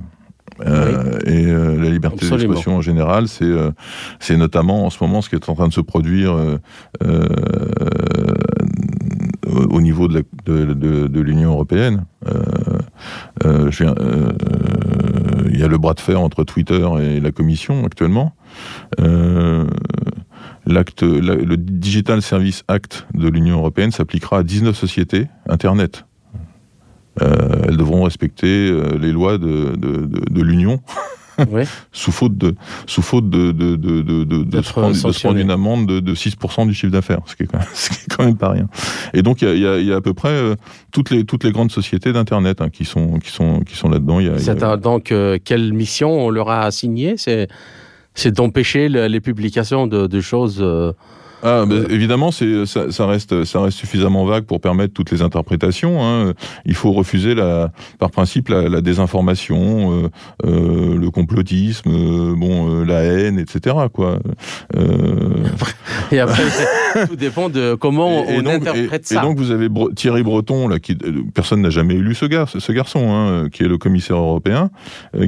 [0.62, 3.72] Euh, et euh, la liberté d'expression en général, c'est euh,
[4.20, 6.36] c'est notamment en ce moment ce qui est en train de se produire
[9.70, 12.06] au niveau de l'Union européenne.
[13.44, 13.80] il
[15.60, 18.36] y a le bras de fer entre Twitter et la Commission actuellement.
[20.68, 26.05] L'acte, le Digital Service Act de l'Union européenne s'appliquera à 19 sociétés Internet.
[27.21, 30.82] Euh, elles devront respecter euh, les lois de, de, de, l'Union.
[31.91, 32.56] sous faute de
[32.88, 36.73] sous faute de de de de, de, se prendre, une amende de, de 6% du
[36.73, 38.67] chiffre d'affaires ce qui est quand même, ce qui est quand même pas rien.
[39.13, 40.56] Et donc il y a, y a, à peu près euh,
[40.93, 43.99] toutes les toutes les grandes sociétés d'internet hein, qui sont qui sont qui sont là
[43.99, 47.49] dedans il y a, donc quelle mission on leur a assigné c'est
[48.13, 50.63] c'est d'empêcher les publications de, de choses
[51.45, 56.03] ah, évidemment, c'est ça, ça, reste ça reste suffisamment vague pour permettre toutes les interprétations.
[56.03, 56.34] Hein.
[56.65, 60.10] Il faut refuser la, par principe la, la désinformation, euh,
[60.43, 63.75] euh, le complotisme, euh, bon, euh, la haine, etc.
[63.93, 64.19] Quoi.
[66.12, 66.43] Et après,
[67.08, 69.19] tout dépend de comment on interprète ça.
[69.19, 70.97] Et donc vous avez Thierry Breton, là, qui
[71.36, 74.71] personne n'a jamais élu ce garçon, hein, qui est le commissaire européen,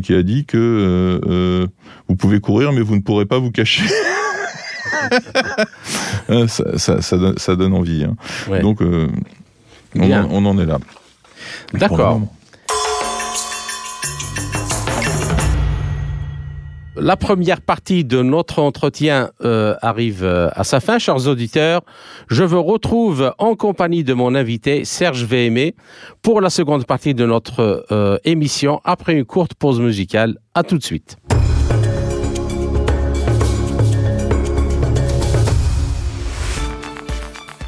[0.01, 1.67] qui a dit que
[2.07, 3.83] vous pouvez courir, mais vous ne pourrez pas vous cacher.
[6.29, 8.03] Euh, ça, donne, envie.
[8.03, 8.17] Hein.
[8.59, 9.07] Donc, euh,
[9.95, 10.77] on, en, est là.
[11.73, 12.19] D'accord.
[16.97, 21.83] La première partie de notre entretien euh, arrive à sa fin, chers auditeurs.
[22.27, 25.73] Je vous retrouve en compagnie de mon invité Serge Véhémé
[26.21, 30.39] pour la seconde partie de notre émission après une courte pause musicale.
[30.53, 31.17] À tout de suite.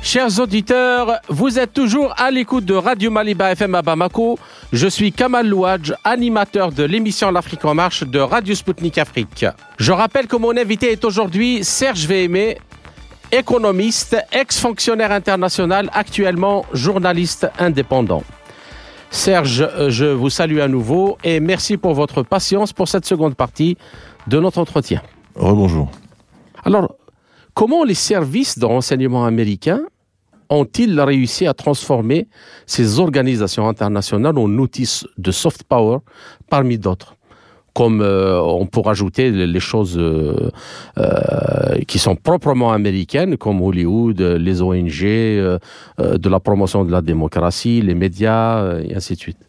[0.01, 4.39] Chers auditeurs, vous êtes toujours à l'écoute de Radio Maliba FM à Bamako.
[4.71, 9.45] Je suis Kamal Louadj, animateur de l'émission L'Afrique en marche de Radio Sputnik Afrique.
[9.77, 12.57] Je rappelle que mon invité est aujourd'hui Serge Véhémé,
[13.31, 18.23] économiste, ex-fonctionnaire international, actuellement journaliste indépendant.
[19.11, 23.35] Serge, euh, je vous salue à nouveau et merci pour votre patience pour cette seconde
[23.35, 23.77] partie
[24.27, 25.01] de notre entretien.
[25.35, 25.89] Rebonjour.
[26.63, 26.95] Alors,
[27.59, 29.81] comment les services de renseignement américains
[30.49, 32.29] ont-ils réussi à transformer
[32.65, 35.97] ces organisations internationales en outils de soft power
[36.49, 37.15] parmi d'autres?
[37.75, 40.49] Comme euh, on pourrait ajouter les choses euh,
[40.97, 47.81] euh, qui sont proprement américaines, comme Hollywood, les ONG, de la promotion de la démocratie,
[47.81, 49.48] les médias, et ainsi de suite.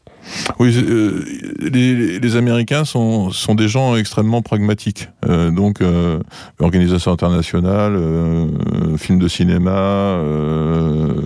[0.59, 1.25] Oui, euh,
[1.61, 5.09] les, Américains sont, sont des gens extrêmement pragmatiques.
[5.29, 6.21] Euh, donc, euh,
[6.59, 7.99] organisation internationale,
[8.99, 10.19] films de cinéma,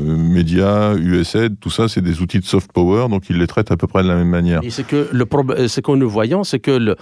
[0.06, 3.76] médias, USAID, tout ça, c'est des outils de soft power, donc ils les traitent à
[3.76, 4.60] peu près de la même manière.
[4.62, 5.08] Et que
[5.68, 6.96] ce qu'on nous voyons, c'est que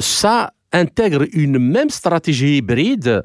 [0.00, 3.22] ça intègre une même stratégie hybride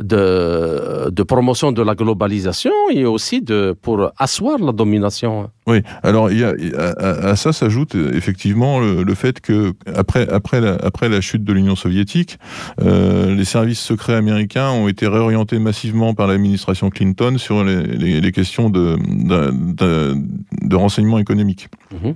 [0.00, 5.50] de, de, promotion de la globalisation et aussi de, pour asseoir la domination.
[5.66, 6.54] Oui, alors il y a,
[6.98, 11.76] à, ça s'ajoute effectivement le, fait que après, après, la, après la chute de l'Union
[11.76, 12.38] soviétique,
[12.82, 18.32] euh, les services secrets américains ont été réorientés massivement par l'administration Clinton sur les, les,
[18.32, 20.14] questions de, de,
[20.62, 21.68] de, renseignement économique.
[21.92, 22.14] Mhm.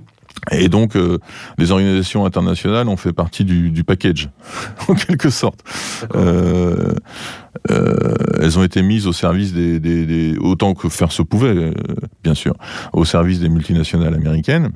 [0.51, 1.17] Et donc, euh,
[1.57, 4.29] les organisations internationales ont fait partie du, du package,
[4.87, 5.63] en quelque sorte.
[6.15, 6.93] Euh,
[7.71, 11.73] euh, elles ont été mises au service des, des, des, autant que faire se pouvait,
[12.23, 12.53] bien sûr,
[12.93, 14.71] au service des multinationales américaines.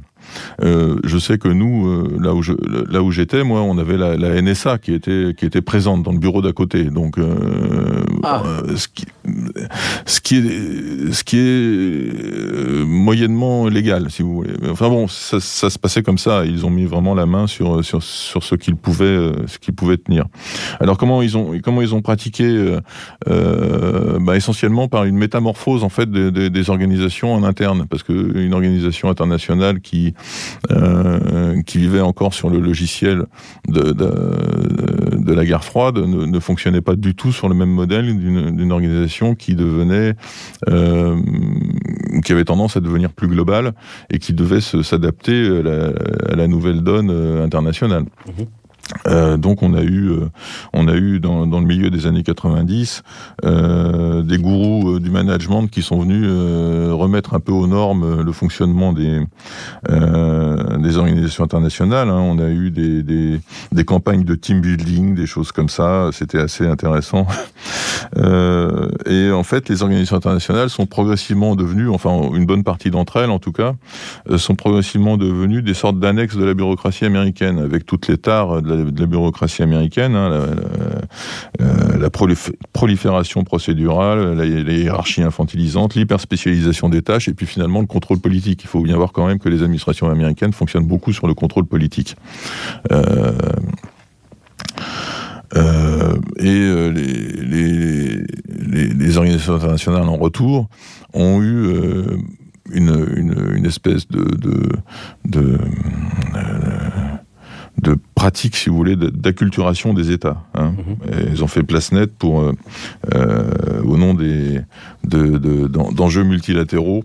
[0.62, 2.54] Euh, je sais que nous, euh, là où je,
[2.90, 6.12] là où j'étais, moi, on avait la, la, NSA qui était qui était présente dans
[6.12, 6.86] le bureau d'à côté.
[6.86, 8.44] Donc, euh, ah.
[8.76, 9.06] ce, qui,
[10.06, 14.54] ce qui est ce qui est moyennement légal, si vous voulez.
[14.70, 16.46] Enfin bon, ça, ça, se passait comme ça.
[16.46, 19.98] Ils ont mis vraiment la main sur sur sur ce qu'ils pouvaient ce qu'ils pouvaient
[19.98, 20.26] tenir.
[20.80, 22.78] Alors comment ils ont comment ils ont pratiqué
[23.26, 28.54] bah, essentiellement par une métamorphose en fait des, des organisations en interne, parce que une
[28.54, 30.09] organisation internationale qui
[30.72, 33.26] euh, qui vivait encore sur le logiciel
[33.68, 39.36] de, la guerre froide ne, fonctionnait pas du tout sur le même modèle d'une organisation
[39.36, 40.16] qui devenait
[40.70, 41.18] euh,
[42.24, 43.74] qui avait tendance à devenir plus globale
[44.10, 48.04] et qui devait s'adapter à, la nouvelle donne euh, internationale.
[48.04, 48.44] Mmh.
[49.08, 50.30] Euh, donc on a eu, euh,
[50.74, 53.04] on a eu dans, dans, le milieu des années 90
[53.46, 56.26] euh, des gourous du management qui sont venus
[56.92, 59.22] remettre un peu aux normes le fonctionnement des,
[59.88, 62.10] des organisations internationales.
[62.10, 62.20] Hein.
[62.20, 63.40] On a eu des, des,
[63.72, 66.10] des, campagnes de team building, des choses comme ça.
[66.12, 67.28] C'était assez intéressant.
[68.16, 73.32] et en fait, les organisations internationales sont progressivement devenues, enfin une bonne partie d'entre elles
[73.32, 73.74] en tout cas,
[74.38, 78.70] sont progressivement devenues des sortes d'annexes de la bureaucratie américaine, avec toutes les tares de
[78.70, 80.30] la de la bureaucratie américaine, hein,
[81.60, 82.10] la, euh,
[82.74, 88.64] prolifération procédurale, la, hiérarchie infantilisante, l'hyperspécialisation des tâches, et puis finalement le contrôle politique.
[88.64, 91.66] Il faut bien voir quand même que les administrations américaines fonctionnent beaucoup sur le contrôle
[91.66, 92.16] politique.
[92.92, 93.32] Euh,
[95.56, 96.92] euh, et
[99.02, 100.70] les, organisations internationales en retour
[101.14, 101.74] ont eu
[102.72, 104.38] une, espèce de
[107.82, 110.44] de pratique, si vous voulez, d'acculturation des États.
[110.54, 110.74] Hein.
[110.78, 111.30] Mhm.
[111.32, 112.54] Ils ont fait place nette pour, euh,
[113.14, 114.62] euh, au nom des
[115.04, 117.04] d'enjeux multilatéraux.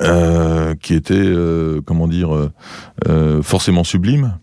[0.00, 1.32] Euh, qui étaient,
[1.84, 2.50] comment dire,
[3.42, 4.36] forcément sublimes,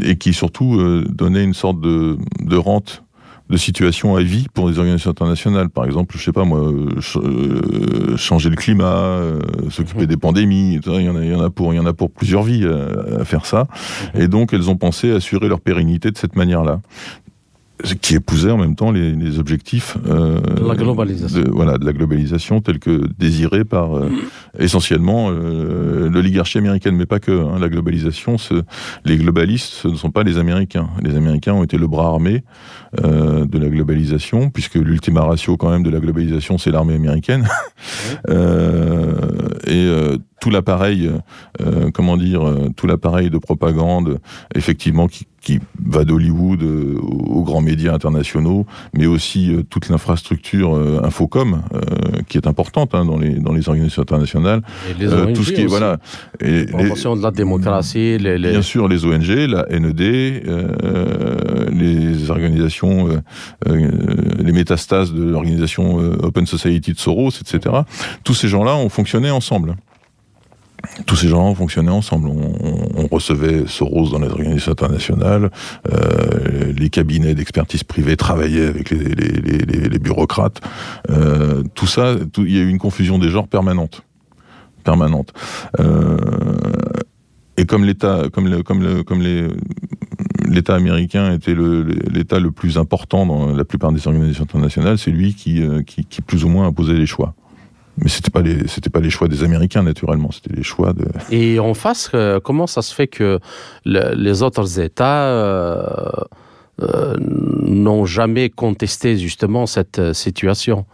[0.00, 3.04] et qui surtout donnaient une sorte de, de rente
[3.48, 5.68] de situation à vie pour les organisations internationales.
[5.68, 10.06] Par exemple, je sais pas moi, euh, euh, changer le climat, euh, s'occuper mhm.
[10.06, 10.80] des pandémies.
[10.84, 12.42] Il y en a, il y en a pour, il y en a pour plusieurs
[12.42, 13.68] vies à, faire ça.
[14.14, 14.22] Mhm.
[14.22, 16.80] Et donc, elles ont pensé assurer leur pérennité de cette manière-là
[18.00, 21.40] qui épousait en même temps les, les objectifs euh, la globalisation.
[21.40, 24.10] De, voilà, de la globalisation telle que désirée par euh,
[24.58, 27.32] essentiellement euh, l'oligarchie américaine, mais pas que.
[27.32, 28.62] Hein, la globalisation, ce,
[29.04, 30.88] les globalistes, ce ne sont pas les Américains.
[31.02, 32.44] Les Américains ont été le bras armé
[33.04, 37.46] euh, de la globalisation, puisque l'ultima ratio quand même de la globalisation, c'est l'armée américaine.
[39.66, 39.88] et
[40.40, 41.10] tout l'appareil,
[41.92, 42.42] comment dire,
[42.76, 44.18] tout l'appareil de propagande,
[44.54, 50.74] effectivement, qui, qui va d'Hollywood euh, aux grands médias internationaux, mais aussi euh, toute l'infrastructure
[50.74, 51.62] euh, Infocom,
[52.26, 54.62] qui est importante hein, dans, les, dans les organisations internationales.
[54.90, 55.98] Et les ONG tout ce qui est, voilà.
[56.40, 58.18] Et de la démocratie.
[58.18, 60.00] Les, Bien sûr, les ONG, la NED,
[61.72, 63.08] les organisations,
[63.66, 67.82] les métastases de l'organisation Open Society de Soros, etc.
[68.24, 69.76] Tous ces gens-là ont fonctionné ensemble
[71.04, 72.28] tous ces gens fonctionnaient ensemble.
[72.28, 75.50] On, recevait Soros dans les organisations internationales,
[75.92, 80.60] euh, les cabinets d'expertise privée travaillaient avec les, bureaucrates.
[81.10, 84.02] Euh, tout ça, il y a eu une confusion des genres permanente.
[85.80, 86.16] Euh,
[87.56, 88.24] et comme l'État,
[90.68, 95.62] américain était l'État le, plus important dans la plupart des organisations internationales, c'est lui qui
[96.26, 97.34] plus ou moins imposait les choix.
[97.98, 101.06] Mais c'était pas pas les choix des Américains naturellement, c'était les choix de.
[101.30, 103.38] Et en face, euh, comment ça se fait que
[103.84, 106.10] les autres États euh,
[106.82, 110.84] euh, n'ont jamais contesté justement cette situation?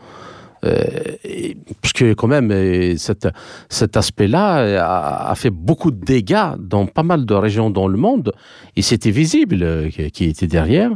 [0.62, 7.34] Parce que quand même, cet, aspect-là a, fait beaucoup de dégâts dans pas mal de
[7.34, 8.32] régions dans le monde,
[8.76, 10.92] et c'était visible qui était derrière.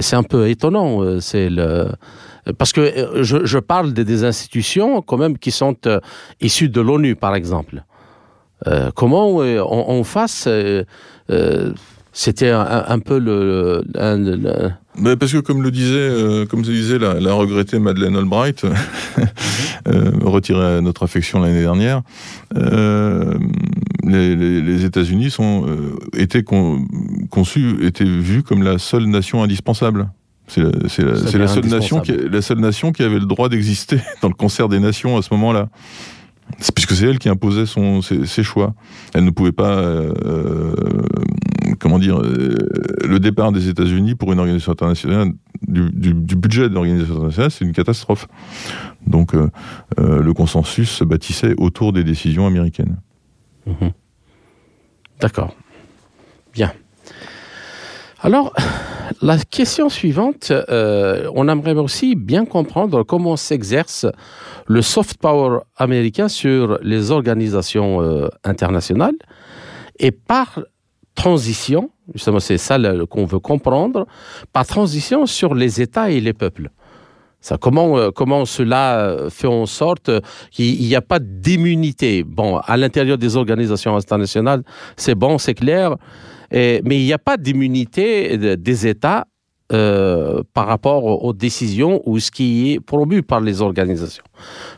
[0.00, 1.20] C'est un peu étonnant.
[1.20, 1.88] C'est le
[2.58, 6.00] parce que euh, je, parle des institutions quand même qui sont euh,
[6.40, 7.84] issues de l'ONU, par exemple.
[8.66, 10.48] Euh, comment on, fasse
[12.14, 13.82] c'était un, peu le,
[15.18, 18.64] parce que comme le disait, comme disait la, regrettée Madeleine Albright,
[20.22, 22.02] retirée à notre affection l'année dernière,
[24.04, 25.66] les, États-Unis sont
[26.16, 26.44] étaient
[27.30, 30.08] conçus, étaient vus comme la seule nation indispensable.
[30.52, 34.34] C'est la, seule nation qui, la seule nation qui avait le droit d'exister dans le
[34.34, 35.68] concert des nations à ce moment-là.
[36.74, 38.74] Puisque c'est elle qui imposait son, ses, choix.
[39.14, 40.74] Elle ne pouvait pas, euh, euh,
[41.78, 42.54] comment dire, euh,
[43.04, 45.32] le départ des États-Unis pour une organisation internationale,
[45.66, 48.26] du, budget de l'organisation internationale, c'est une catastrophe.
[49.06, 49.34] Donc
[49.96, 52.98] le consensus se bâtissait autour des décisions américaines.
[53.66, 53.92] Mhm.
[55.20, 55.54] D'accord.
[56.52, 56.72] Bien.
[58.20, 58.52] Alors,
[59.20, 64.06] la question suivante, euh, on aimerait aussi bien comprendre comment s'exerce
[64.66, 69.14] le soft power américain sur les organisations euh, internationales
[69.98, 70.60] et par
[71.14, 72.78] transition, justement c'est ça
[73.10, 74.06] qu'on veut comprendre,
[74.52, 76.70] par transition sur les États et les peuples.
[77.40, 80.10] Ça, comment, euh, comment cela fait en sorte
[80.52, 82.22] qu'il n'y a pas d'immunité?
[82.22, 84.62] Bon, à l'intérieur des organisations internationales,
[84.96, 85.96] c'est bon, c'est clair
[86.52, 89.26] mais il n'y a pas d'immunité des États
[89.72, 94.24] euh, par rapport aux décisions ou ce qui est promu par les organisations,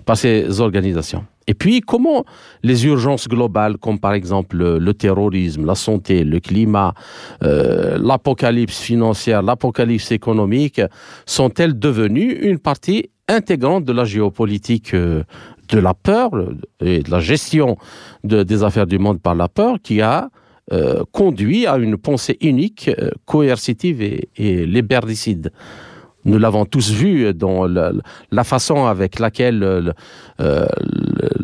[0.05, 1.25] par ces organisations.
[1.49, 2.25] Et puis, comment
[2.63, 6.95] les urgences globales, comme par exemple le, terrorisme, la santé, le climat,
[7.43, 10.81] euh, l'apocalypse financière, l'apocalypse économique,
[11.27, 15.25] sont-elles devenues une partie intégrante de la géopolitique euh,
[15.71, 16.31] de la peur
[16.81, 17.79] et de la gestion
[18.23, 20.29] des affaires du monde par la peur qui a
[20.73, 25.53] euh, conduit à une pensée unique, euh, coercitive et, et liberdicide.
[26.25, 30.67] Nous l'avons tous vu dans la, façon avec laquelle euh,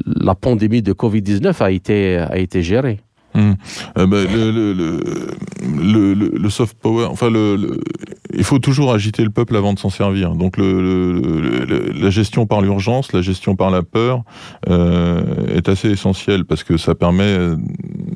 [0.07, 3.01] la pandémie de Covid-19 a été, a été gérée.
[3.35, 3.57] Hum.
[3.95, 9.79] Ben, le, le, le, soft power, enfin, il faut toujours agiter le peuple avant de
[9.79, 10.35] s'en servir.
[10.35, 14.23] Donc, la gestion par l'urgence, la gestion par la peur
[14.66, 17.37] est assez essentielle parce que ça permet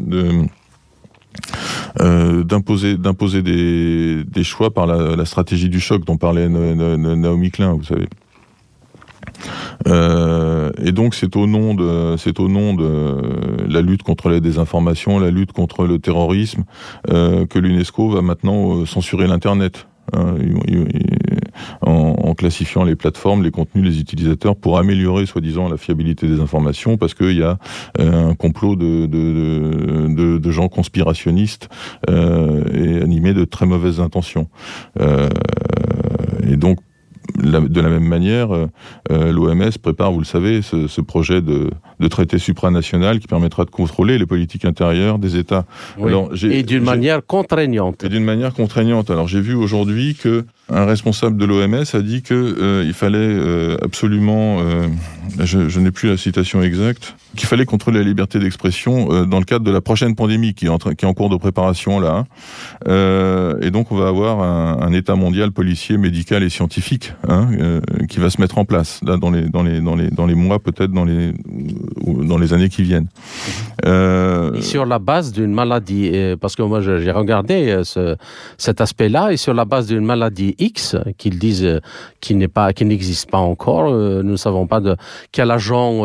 [0.01, 0.47] de
[2.01, 8.09] euh, d'imposer des, choix par la, stratégie du choc dont parlait Naomi Klein, vous savez.
[9.89, 14.41] Euh, et donc c'est au nom de c'est au nom de la lutte contre la
[14.41, 16.65] désinformation, la lutte contre le terrorisme
[17.11, 19.87] euh, que l'UNESCO va maintenant censurer l'internet.
[20.13, 20.35] Hein,
[21.83, 26.97] en, classifiant les plateformes, les contenus, les utilisateurs pour améliorer soi-disant la fiabilité des informations
[26.97, 27.59] parce qu'il y a
[28.01, 31.69] euh, un complot de, gens conspirationnistes
[32.09, 34.49] euh, et animés de très mauvaises intentions.
[35.01, 35.29] Euh,
[36.47, 36.79] et donc
[37.37, 38.67] de la même manière, euh,
[39.11, 41.71] euh, l'OMS prépare, vous le savez, ce, projet de,
[42.09, 45.65] traité supranational qui permettra de contrôler les politiques intérieures des États.
[46.43, 48.05] et d'une manière contraignante.
[48.05, 49.11] Et d'une manière contraignante.
[49.11, 53.39] Alors j'ai vu aujourd'hui que un responsable de l'OMS a dit que euh, il fallait
[53.83, 54.61] absolument,
[55.41, 59.45] je, n'ai plus la citation exacte, qu'il fallait contrôler la liberté d'expression euh, dans le
[59.45, 62.17] cadre de la prochaine pandémie qui est en, qui est en cours de préparation là.
[62.17, 62.25] Hein.
[62.89, 67.49] Euh, et donc on va avoir un, un, État mondial policier, médical et scientifique hein,
[67.59, 70.27] euh, qui va se mettre en place là dans les dans les dans les dans
[70.27, 71.33] les mois peut-être dans les
[72.07, 73.09] dans les années qui viennent.
[73.85, 78.17] Euh, et sur la base d'une maladie, parce que moi j'ai regardé ce,
[78.59, 81.81] cet aspect-là, et sur la base d'une maladie X qu'ils disent
[82.21, 84.97] qui n'est pas qui n'existe pas encore, nous ne savons pas de
[85.33, 86.03] quel agent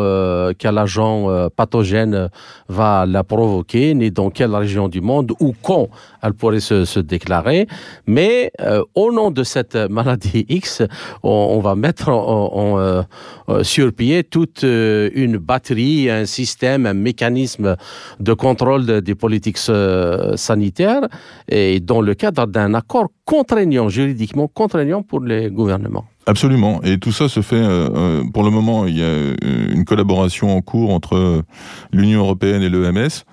[0.58, 2.28] quel agent euh, pathogène
[2.68, 5.88] va la provoquer, ni dans quelle région du monde ou quand
[6.22, 7.66] elle pourrait se, déclarer.
[8.06, 10.82] Mais euh, au nom de cette maladie X,
[11.22, 13.02] on, va mettre euh,
[13.62, 17.76] sur pied toute une batterie, un système, un mécanisme
[18.20, 19.58] de contrôle des politiques
[20.36, 21.08] sanitaires
[21.48, 26.04] et dans le cadre d'un accord contraignant, juridiquement contraignant pour les gouvernements.
[26.26, 26.82] Absolument.
[26.82, 29.84] Et tout ça se fait, euh, euh, pour le moment, il y a euh, une
[29.84, 31.42] collaboration en cours entre
[31.92, 33.24] l'Union européenne et l'EMS.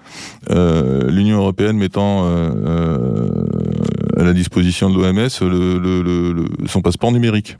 [1.09, 2.25] L'Union européenne mettant
[4.17, 5.29] à la disposition de l'OMS
[6.67, 7.57] son passeport numérique.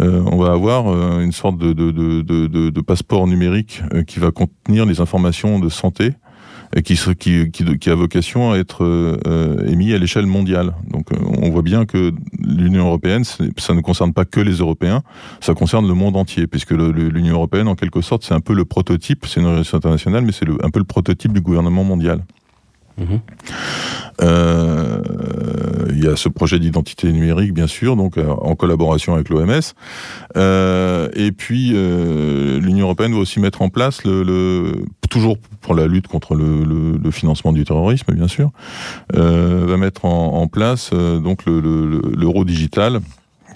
[0.00, 6.12] on va avoir une sorte de passeport numérique qui va contenir les informations de santé
[6.84, 10.74] qui, qui, qui, qui, a vocation à être euh, émis à l'échelle mondiale.
[10.88, 15.02] Donc euh, on voit bien que l'Union européenne, ça ne concerne pas que les Européens,
[15.40, 18.64] ça concerne le monde entier, puisque l'Union européenne, en quelque sorte, c'est un peu le
[18.64, 22.22] prototype, c'est une organisation internationale, mais c'est un peu le prototype du gouvernement mondial.
[22.98, 23.04] Mmh.
[24.22, 25.02] Euh,
[25.90, 29.60] il y a ce projet d'identité numérique, bien sûr, donc euh, en collaboration avec l'OMS.
[30.36, 35.74] Euh, et puis, euh, l'Union européenne va aussi mettre en place le, le toujours pour
[35.74, 38.50] la lutte contre le, le, le financement du terrorisme, bien sûr,
[39.12, 43.00] va mettre en, en place donc l'euro digital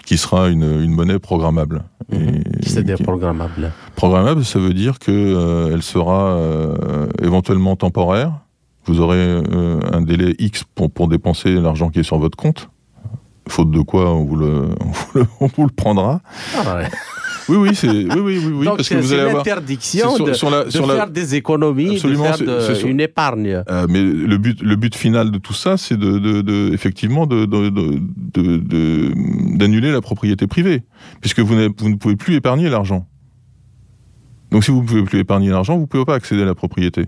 [0.05, 1.83] qui sera une, une monnaie programmable.
[2.11, 2.17] Mmh.
[2.61, 6.37] C'est-à-dire programmable Programmable, ça veut dire que euh, elle sera
[7.21, 8.33] éventuellement temporaire,
[8.85, 12.69] vous aurez euh, un délai X pour, pour dépenser l'argent qui est sur votre compte.
[13.47, 14.69] Faute de quoi, on vous le,
[15.39, 16.21] on vous le, prendra.
[16.55, 16.87] Ah ouais.
[17.49, 20.33] Oui, oui, c'est oui, oui, oui, oui Donc parce que vous allez avoir interdiction de,
[20.33, 22.87] sur la, sur de faire des économies, Absolument, de faire de, sur...
[22.87, 23.63] une épargne.
[23.69, 27.45] Euh, mais le but, le but final de tout ça, c'est de, de, effectivement de
[29.57, 30.83] d'annuler la propriété privée,
[31.19, 33.07] puisque vous, vous ne pouvez plus épargner l'argent.
[34.51, 36.55] Donc si vous ne pouvez plus épargner l'argent, vous ne pouvez pas accéder à la
[36.55, 37.07] propriété.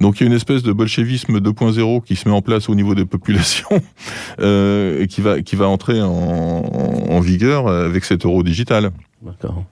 [0.00, 2.74] Donc il y a une espèce de bolchevisme 2.0 qui se met en place au
[2.74, 3.68] niveau des populations
[4.40, 8.90] euh, et qui va, qui va entrer en, en vigueur avec cet euro digital.
[9.22, 9.64] D'accord.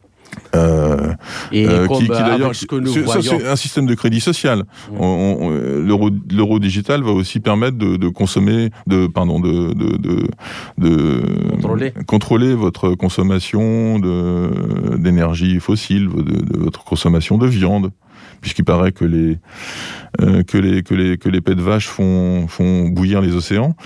[0.54, 1.12] Euh,
[1.52, 4.64] et euh, qui, qui d'ailleurs, c'est un système de crédit social.
[4.92, 5.86] Mmh.
[6.30, 10.28] L'euro digital va aussi permettre de, de, consommer, de pardon, de, de,
[10.78, 11.92] de, contrôler.
[12.06, 12.54] contrôler.
[12.54, 13.98] votre consommation
[14.98, 17.90] d'énergie fossile, de, votre consommation de viande
[18.40, 19.38] puisqu'il paraît que les
[20.20, 22.46] euh, que les que les que les pets de vache font
[22.88, 23.76] bouillir les océans.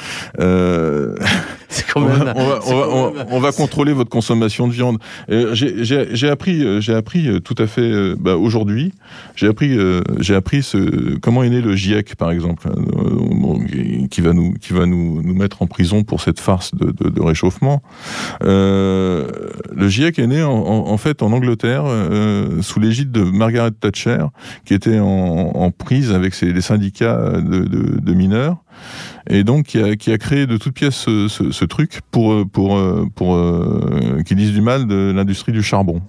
[0.41, 1.17] Euh,
[1.97, 4.99] on, va, on, va, on, va, contrôler votre consommation de viande.
[5.31, 8.93] Euh, j'ai appris euh, j'ai appris euh, tout à fait euh, bah, aujourd'hui
[9.37, 9.79] j'ai appris
[10.19, 12.69] j'ai appris ce comment est né le GIEC par exemple
[14.11, 17.09] qui va nous qui va nous nous mettre en prison pour cette farce de, de,
[17.09, 17.83] de réchauffement.
[18.41, 21.85] le GIEC est né en, en fait en Angleterre
[22.61, 24.27] sous l'égide de Margaret Thatcher
[24.65, 28.57] qui était en, en prise avec ses, les syndicats de, de, de, mineurs,
[29.29, 32.47] et donc qui a, qui a créé de toutes pièces ce, ce, ce truc pour,
[32.49, 36.03] pour, pour, pour euh, qui disent du mal de l'industrie du charbon.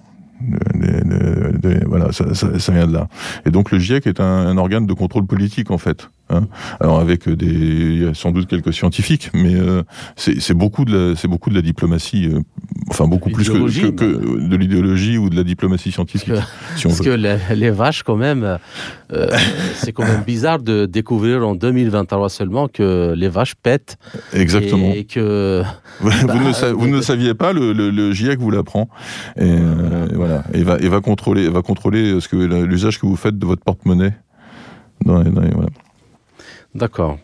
[1.86, 3.08] Voilà, ça, ça, ça, vient de là.
[3.46, 6.10] Et donc le GIEC est un, un organe de contrôle politique en fait.
[6.34, 6.48] Hein
[6.80, 9.84] Alors avec des, il y a sans doute quelques scientifiques, mais euh,
[10.16, 12.40] c'est beaucoup de la, c'est beaucoup de la diplomatie, euh,
[12.90, 16.34] enfin beaucoup plus que, que, que, de l'idéologie ou de la diplomatie scientifique.
[16.34, 18.58] Parce que, si parce que les, les, vaches, quand même,
[19.14, 19.30] euh,
[19.76, 23.98] c'est quand même bizarre de découvrir en 2023 seulement que les vaches pètent.
[24.34, 24.92] Exactement.
[24.94, 25.64] Et que
[26.00, 28.90] vous, bah, ne, sa, vous ne, saviez pas, le, le, le GIEC vous l'apprend.
[29.38, 29.56] Et
[30.14, 33.46] voilà, et va, et va contrôler, va contrôler ce que l'usage que vous faites de
[33.46, 34.14] votre porte-monnaie.
[35.06, 35.70] Voilà.
[36.76, 37.18] D'accord.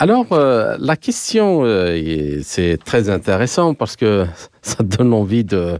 [0.00, 4.26] Alors, euh, la question, euh, c'est très intéressant parce que
[4.62, 5.78] ça donne envie de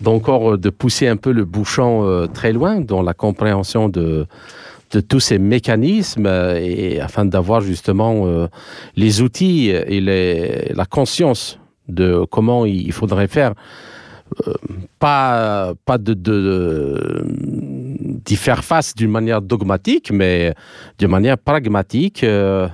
[0.00, 4.26] d'encore de pousser un peu le bouchon euh, très loin dans la compréhension de,
[5.08, 8.46] tous ces mécanismes euh, afin d'avoir justement euh,
[8.94, 11.58] les outils et la conscience
[11.88, 13.52] de comment il faudrait faire.
[14.98, 17.24] pas pas de, de,
[18.00, 20.54] d'y faire face d'une manière dogmatique, mais
[20.98, 22.68] de manière pragmatique euh,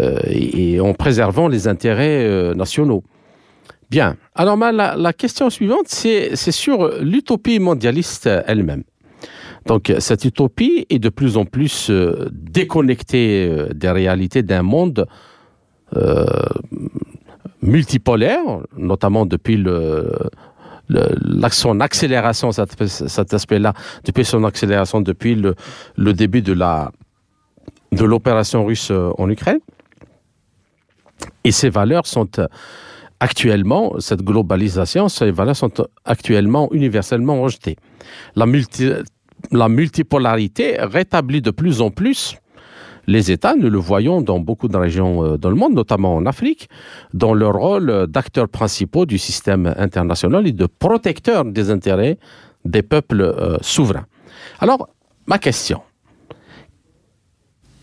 [0.00, 3.02] euh, et en préservant les intérêts euh, nationaux.
[3.90, 4.16] Bien.
[4.34, 8.82] Alors, la, la question suivante, c'est sur l'utopie mondialiste elle-même.
[9.64, 11.90] Donc cette utopie est de plus en plus
[12.30, 15.06] déconnectée des réalités d'un monde
[17.62, 18.42] multipolaire,
[18.76, 20.12] notamment depuis le,
[21.50, 23.72] son accélération, cet, aspect-là,
[24.04, 26.90] depuis son accélération, depuis le, début de la
[27.92, 29.60] de l'opération russe en Ukraine.
[31.44, 32.28] Et ces valeurs sont
[33.20, 35.72] actuellement, cette globalisation, ces valeurs sont
[36.04, 37.76] actuellement universellement rejetées.
[38.34, 38.90] La, multi,
[39.52, 42.36] la multipolarité rétablit de plus en plus
[43.06, 46.26] les États, nous le voyons dans beaucoup de régions euh, dans le monde, notamment en
[46.26, 46.68] Afrique,
[47.14, 52.18] dans leur rôle d'acteurs principaux du système international et de protecteurs des intérêts
[52.64, 54.06] des peuples euh, souverains.
[54.58, 54.88] Alors,
[55.26, 55.80] ma question,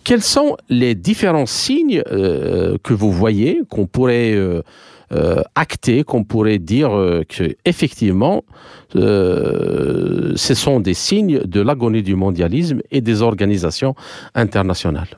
[0.03, 4.35] quels sont les différents signes euh, que vous voyez, qu'on pourrait
[5.13, 6.89] euh, acter, qu'on pourrait dire
[7.29, 8.43] que effectivement,
[8.93, 13.95] ce sont des signes de l'agonie du mondialisme et des organisations
[14.35, 15.17] internationales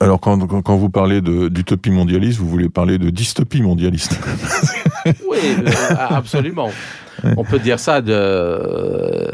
[0.00, 4.16] alors, quand, quand, vous parlez d'utopie mondialiste, vous voulez parler de dystopie mondialiste
[5.28, 5.38] Oui,
[5.90, 6.70] absolument.
[7.36, 9.28] On peut dire ça de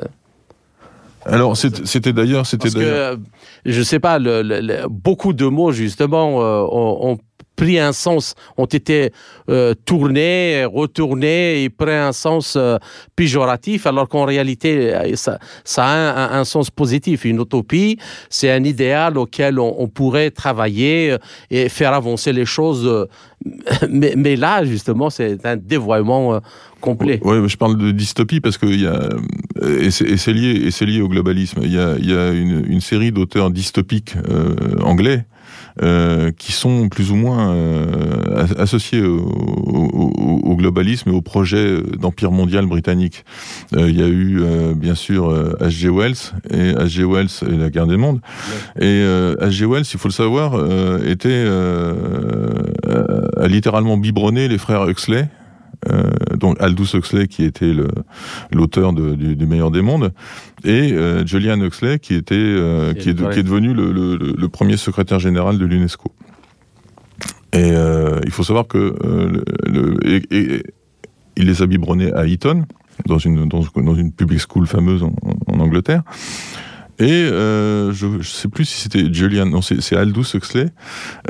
[1.27, 3.17] alors c'était d'ailleurs, c'était d'ailleurs.
[3.65, 7.19] Je sais pas, le, beaucoup de mots justement euh, ont,
[7.57, 9.11] pris un sens, ont été
[9.49, 12.79] euh, tournés, retournés et pris un sens euh,
[13.17, 17.25] péjoratif, alors qu'en réalité, ça, ça a un, sens positif.
[17.25, 17.99] Une utopie,
[18.29, 21.17] c'est un idéal auquel on, pourrait travailler
[21.51, 23.09] et faire avancer les choses.
[23.89, 26.41] Mais, là, justement, c'est un dévoiement
[26.81, 27.21] complet.
[27.23, 28.67] Oui, je parle de dystopie parce que
[29.63, 31.61] et c'est lié, lié au globalisme.
[31.63, 35.25] Il y a, une, série d'auteurs dystopiques euh, anglais
[35.83, 41.81] euh, qui sont plus ou moins euh, associés au, au, au, globalisme et au projet
[41.99, 43.25] d'empire mondial britannique.
[43.75, 45.89] Euh, il y a eu euh, bien sûr H.G.
[45.89, 47.05] Wells et H.G.
[47.05, 48.21] Wells et la guerre des mondes.
[48.81, 48.87] Ouais.
[48.87, 49.67] Et H.G.
[49.67, 50.55] Wells, il faut le savoir,
[51.05, 51.45] était
[53.37, 55.44] a littéralement biberonné les frères Huxley euh,
[56.39, 57.73] donc Aldous Huxley qui était
[58.53, 60.13] l'auteur du, du, meilleur des mondes
[60.65, 64.49] et euh, Julian Huxley qui était euh, qui, est, qui, est, devenu le, le, le,
[64.49, 66.13] premier secrétaire général de l'UNESCO.
[67.53, 70.63] Et euh, il faut savoir que euh, le, et, et,
[71.37, 72.65] il les a biberonnés à Eton
[73.07, 75.13] dans une dans, dans une public school fameuse en,
[75.49, 76.03] en Angleterre.
[76.99, 80.67] Et euh, je ne sais plus si c'était Julian, non, c'est Aldous Huxley,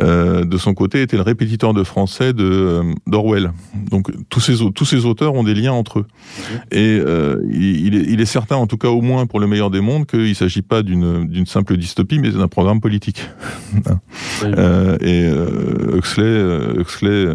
[0.03, 3.53] euh, de son côté, était le répétiteur de français de euh, d'Orwell.
[3.91, 6.07] Donc tous ces, tous ces auteurs ont des liens entre eux.
[6.39, 6.79] Okay.
[6.79, 9.71] Et euh, il, est, il, est, certain, en tout cas au moins pour le meilleur
[9.71, 13.29] des mondes, qu'il ne s'agit pas d'une simple dystopie, mais d'un programme politique.
[14.43, 17.35] Euh, et euh, Huxley, Huxley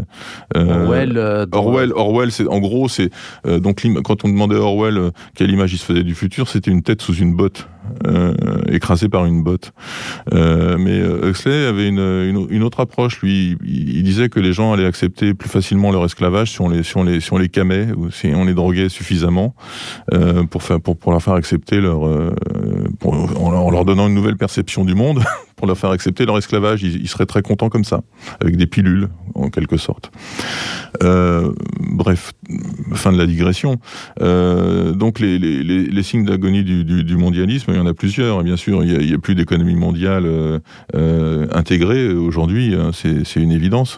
[0.53, 3.09] Orwell, Orwell, Orwell, c'est en gros, c'est
[3.45, 6.83] donc quand on demandait à Orwell quelle image il se faisait du futur, c'était une
[6.83, 7.67] tête sous une botte
[8.07, 8.33] euh,
[8.69, 9.71] écrasé par une botte.
[10.33, 13.21] Euh, mais euh, Huxley avait une, une, autre approche.
[13.21, 16.83] Lui, il, disait que les gens allaient accepter plus facilement leur esclavage si on les,
[16.83, 19.55] si on les, si on les camait ou si on les droguait suffisamment
[20.13, 24.85] euh, pour, faire, pour, pour leur faire accepter leur, en, leur donnant une nouvelle perception
[24.85, 25.23] du monde,
[25.59, 26.83] pour leur faire accepter leur esclavage.
[26.83, 28.01] Ils, ils, seraient très contents comme ça,
[28.39, 30.09] avec des pilules, en quelque sorte.
[31.03, 32.31] Euh, bref,
[32.93, 33.75] fin de la digression.
[34.21, 37.85] Euh, donc les, les, les, les signes d'agonie du, du, du, mondialisme, il y en
[37.85, 38.41] a plusieurs.
[38.41, 42.73] Bien sûr, il n'y a, a, plus d'économie mondiale euh, intégrée aujourd'hui.
[42.73, 43.97] Hein, C'est une évidence.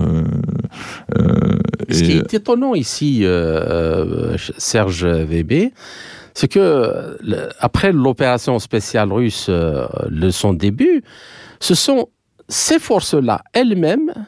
[1.89, 3.23] Ce qui est étonnant ici,
[4.57, 5.69] Serge Weber,
[6.33, 7.17] c'est que
[7.59, 11.03] après l'opération spéciale russe, le son début,
[11.61, 12.09] ce sont
[12.49, 14.27] ces forces-là elles-mêmes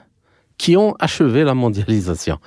[0.58, 2.38] qui ont achevé la mondialisation.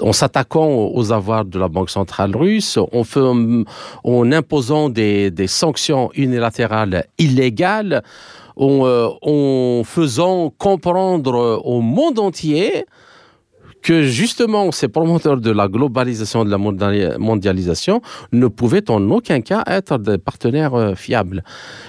[0.00, 8.02] En s'attaquant aux avoirs de la Banque centrale russe, en, imposant des, sanctions unilatérales illégales,
[8.58, 12.86] euh, en faisant comprendre au monde entier
[13.82, 18.00] que justement ces promoteurs de la globalisation, de la mondialisation,
[18.32, 21.42] ne pouvaient en aucun cas être des partenaires euh, fiables.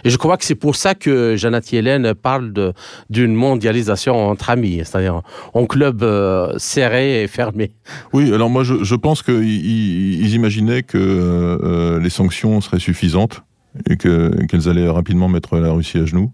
[0.03, 2.73] Et je crois que c'est pour ça que Janet Yellen parle
[3.09, 5.21] d'une mondialisation entre amis, c'est-à-dire
[5.53, 7.71] en club euh, serré et fermé.
[8.11, 13.43] Oui, alors moi je, pense qu'ils ils imaginaient que euh, les sanctions seraient suffisantes
[13.89, 16.31] et qu'elles qu allaient rapidement mettre la Russie à genoux.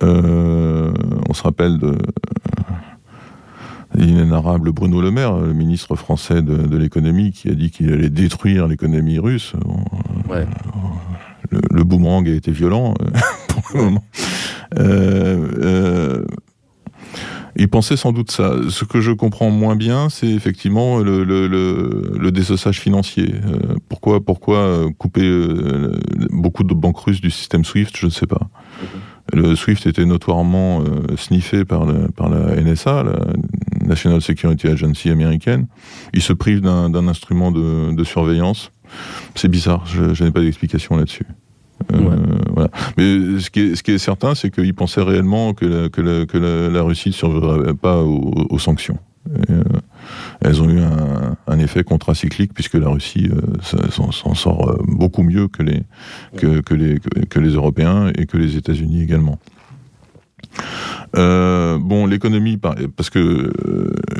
[0.00, 1.96] On se rappelle de
[3.94, 8.10] l'inénarrable Bruno Le Maire, le ministre français de, de l'économie, qui a dit qu'il allait
[8.10, 9.54] détruire l'économie russe.
[10.28, 10.46] Ouais.
[11.50, 12.94] Le, le, boomerang a été violent
[13.48, 14.04] pour le moment.
[14.78, 16.24] Euh, euh,
[17.56, 18.54] Il pensait sans doute ça.
[18.70, 23.34] Ce que je comprends moins bien, c'est effectivement le, le, le, désossage financier.
[23.34, 25.98] Euh, pourquoi, pourquoi euh, couper euh,
[26.30, 28.48] beaucoup de banques russes du système SWIFT Je ne sais pas.
[29.34, 30.82] Le SWIFT était notoirement
[31.16, 31.86] sniffé par,
[32.16, 33.18] par la NSA, la
[33.92, 35.66] National Security Agency américaine.
[36.14, 38.72] Il se prive d'un instrument de, de surveillance.
[39.34, 41.26] C'est bizarre, je, n'ai pas d'explication là-dessus.
[41.90, 42.70] voilà.
[42.96, 46.24] Mais ce qui est, ce qui est certain, c'est qu'il pensait réellement que la, que
[46.24, 48.98] que la, Russie ne survivrait pas aux, sanctions.
[49.50, 49.62] Euh,
[50.40, 55.48] elles ont eu un, effet contracyclique puisque la Russie euh, s'en sort euh, beaucoup mieux
[55.48, 55.82] que les,
[56.36, 56.98] que, que, les,
[57.30, 59.38] que les Européens et que les États-Unis également.
[61.14, 62.58] Bon, l'économie,
[62.96, 63.52] parce que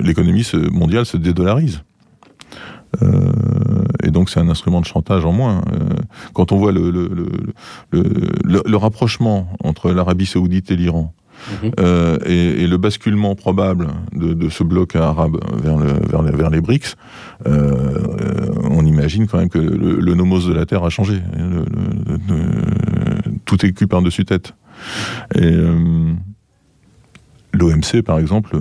[0.00, 1.82] l'économie mondiale se dédollarise.
[4.02, 5.62] et donc c'est un instrument de chantage en moins.
[6.34, 7.08] quand on voit le, le,
[7.90, 11.14] le, le rapprochement entre l'Arabie saoudite et l'Iran,
[11.62, 11.72] Mhm.
[11.80, 16.96] Euh, et, le basculement probable de, ce bloc arabe vers, le, vers, vers les BRICS,
[17.46, 17.98] euh,
[18.70, 21.20] on imagine quand même que le, nomos de la Terre a changé.
[23.44, 24.54] tout est cul par-dessus tête.
[25.34, 26.12] Et euh,
[27.52, 28.58] l'OMC, par exemple,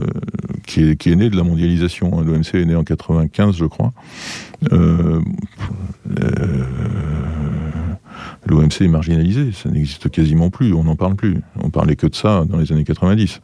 [0.65, 3.65] qui est, qui est né de la mondialisation, hein, l'OMC est né en 95, je
[3.65, 3.91] crois.
[4.71, 5.21] Euh,
[8.47, 11.41] l'OMC est marginalisé, ça n'existe quasiment plus, on n'en parle plus.
[11.61, 13.41] On parlait que de ça dans les années 90.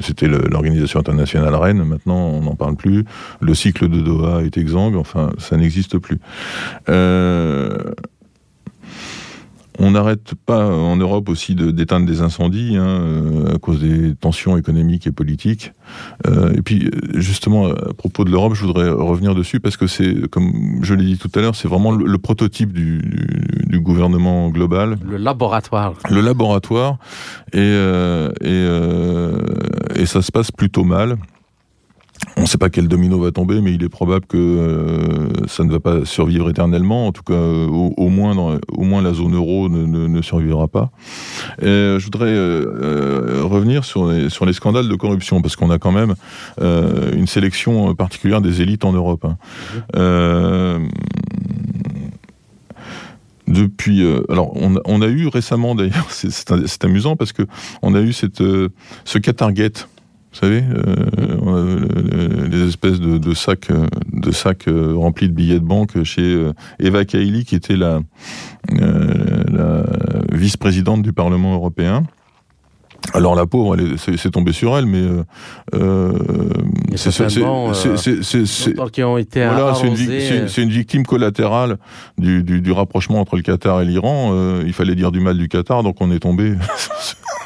[0.00, 0.48] C'était mhm.
[0.50, 3.04] l'organisation internationale reine, maintenant on n'en parle plus.
[3.40, 6.18] Le cycle de Doha est exsangue, enfin ça n'existe plus.
[6.88, 7.92] Euh,
[9.78, 14.56] on n'arrête pas en Europe aussi d'éteindre des incendies hein, euh, à cause des tensions
[14.56, 15.72] économiques et politiques.
[16.26, 20.28] Euh, et puis justement à propos de l'Europe, je voudrais revenir dessus parce que c'est,
[20.30, 23.00] comme je l'ai dit tout à l'heure, c'est vraiment le, prototype du,
[23.80, 24.96] gouvernement global.
[25.04, 25.94] Le laboratoire.
[26.08, 26.98] Le laboratoire.
[27.52, 31.18] Et, euh, et, et ça se passe plutôt mal.
[32.36, 35.62] On ne sait pas quel domino va tomber, mais il est probable que euh, ça
[35.64, 37.06] ne va pas survivre éternellement.
[37.06, 40.90] En tout cas, euh, au, moins, au moins la zone euro ne, survivra pas.
[41.60, 45.78] Et je voudrais euh, revenir sur les, sur les scandales de corruption, parce qu'on a
[45.78, 46.14] quand même
[46.60, 49.24] une sélection particulière des élites en Europe.
[49.24, 50.80] Hein.
[53.46, 57.42] depuis, alors on, a eu récemment d'ailleurs, c'est amusant parce que
[57.82, 58.42] on a eu cette,
[59.04, 59.88] ce Qatargate
[60.34, 63.70] vous savez, euh, les espèces de, sacs,
[64.12, 68.00] de sacs euh, remplis de billets de banque chez euh, Eva Kaili, qui était la,
[68.68, 69.84] la
[70.32, 72.02] vice-présidente du Parlement européen.
[73.12, 75.02] Alors la pauvre, c'est tombé sur elle, mais
[76.96, 77.10] c'est
[78.90, 81.78] qui ont été voilà, c'est une, victime collatérale
[82.18, 84.32] du, du, rapprochement entre le Qatar et l'Iran.
[84.64, 86.54] il fallait dire du mal du Qatar, donc on est tombé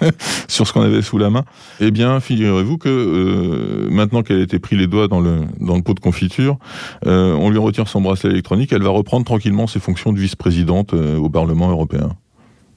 [0.49, 1.45] sur ce qu'on avait sous la main.
[1.81, 5.77] Eh bien, figurez-vous que euh, maintenant qu'elle a été pris les doigts dans le, dans
[5.77, 6.59] le pot de confiture,
[7.07, 10.95] euh, on lui retire son bracelet électronique, elle va reprendre tranquillement ses fonctions de vice-présidente
[10.95, 12.11] euh, au Parlement européen.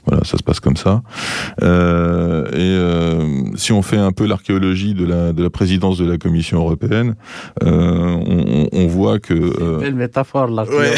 [0.08, 1.04] Voilà, ça se passe comme ça.
[1.62, 6.10] Euh, et euh, si on fait un peu l'archéologie de la, de la présidence de
[6.10, 7.14] la Commission européenne,
[7.64, 9.80] euh, on, on, voit que...
[9.80, 10.64] Belle métaphore, là.
[10.64, 10.94] Ouais.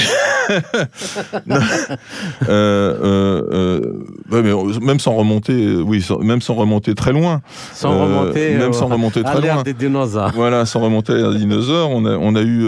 [4.81, 7.41] Même sans remonter, oui, même sans remonter très loin.
[7.73, 9.63] Sans remonter, même sans remonter très loin.
[9.63, 10.33] des dinosaures.
[10.35, 12.67] Voilà, sans remonter à des dinosaures, on a, on a eu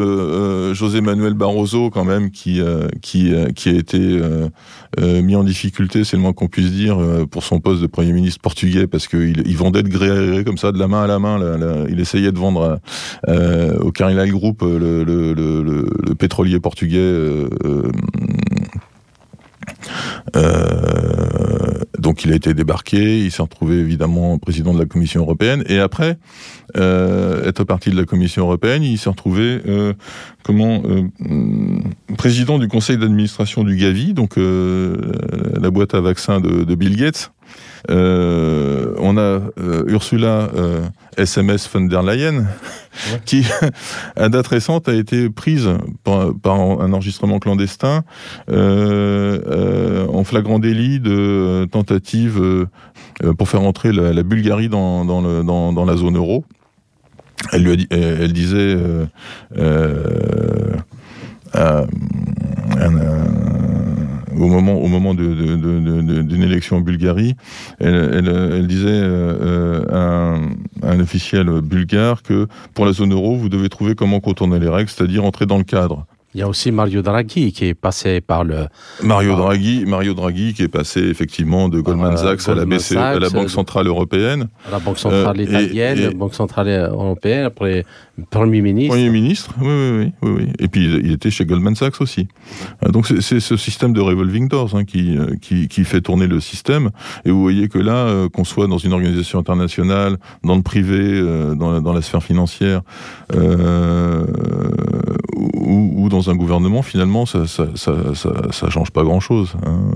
[0.74, 2.62] José Manuel Barroso quand même qui,
[3.02, 4.22] qui, qui a été
[4.98, 8.42] mis en difficulté, c'est le qu'on puisse dire, euh, pour son poste de Premier ministre
[8.42, 11.08] portugais, parce qu'il il vendait de gré à gré comme ça, de la main à
[11.08, 11.86] la main.
[11.90, 12.80] il essayait de vendre
[13.28, 16.98] euh, au Carlyle Group le, le, pétrolier portugais.
[20.36, 21.45] Euh,
[22.06, 25.80] donc il a été débarqué, il s'est retrouvé évidemment président de la Commission européenne, et
[25.80, 26.20] après
[26.76, 29.60] être parti de la Commission européenne, il s'est retrouvé
[30.44, 30.84] comment
[32.16, 37.32] président du conseil d'administration du Gavi, donc la boîte à vaccins de, Bill Gates.
[37.90, 39.40] On a
[39.88, 40.50] Ursula
[41.18, 42.48] SMS von der Leyen,
[43.26, 43.46] qui,
[44.16, 45.70] à date récente, a été prise
[46.04, 48.04] par, un enregistrement clandestin
[48.48, 52.68] en flagrant délit de tentative
[53.38, 56.46] pour faire entrer la, Bulgarie dans, dans, la zone euro.
[57.52, 58.78] Elle, lui a dit, elle, disait
[64.38, 67.36] au moment, au moment d'une élection en Bulgarie,
[67.80, 73.96] elle, disait euh, à, un, officiel bulgare que pour la zone euro, vous devez trouver
[73.96, 76.06] comment contourner les règles, c'est-à-dire entrer dans le cadre.
[76.36, 78.68] Il y a aussi Mario Draghi qui est passé par le.
[79.02, 83.18] Mario Draghi, Mario Draghi qui est passé effectivement de Goldman Sachs à la BCE, à
[83.20, 87.86] la Banque centrale européenne, à la Banque centrale italienne, la Banque centrale européenne, après
[88.32, 88.96] Premier ministre.
[88.96, 92.28] Premier ministre, oui, oui, oui, oui, Et puis il était chez Goldman Sachs aussi.
[92.86, 96.90] Donc c'est ce système de revolving doors hein, qui, qui, qui fait tourner le système.
[97.24, 101.22] Et vous voyez que là, qu'on soit dans une organisation internationale, dans le privé,
[101.56, 102.82] dans, dans la sphère financière,
[103.34, 104.26] euh,
[105.36, 107.94] ou, ou, dans un gouvernement, finalement, ça ça, ça,
[108.52, 109.56] ça, change pas grand-chose.
[109.66, 109.92] Hein.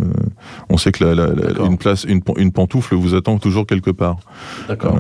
[0.70, 4.18] On sait que la, la, une place, une, une, pantoufle vous attend toujours quelque part.
[4.68, 4.98] D'accord.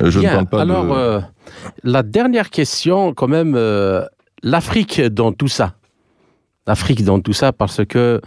[0.00, 1.20] Euh, je ne parle pas Alors, euh,
[1.84, 4.04] la dernière question, quand même, euh,
[4.42, 5.74] l'Afrique dans tout ça.
[6.66, 8.20] L'Afrique dans tout ça, parce que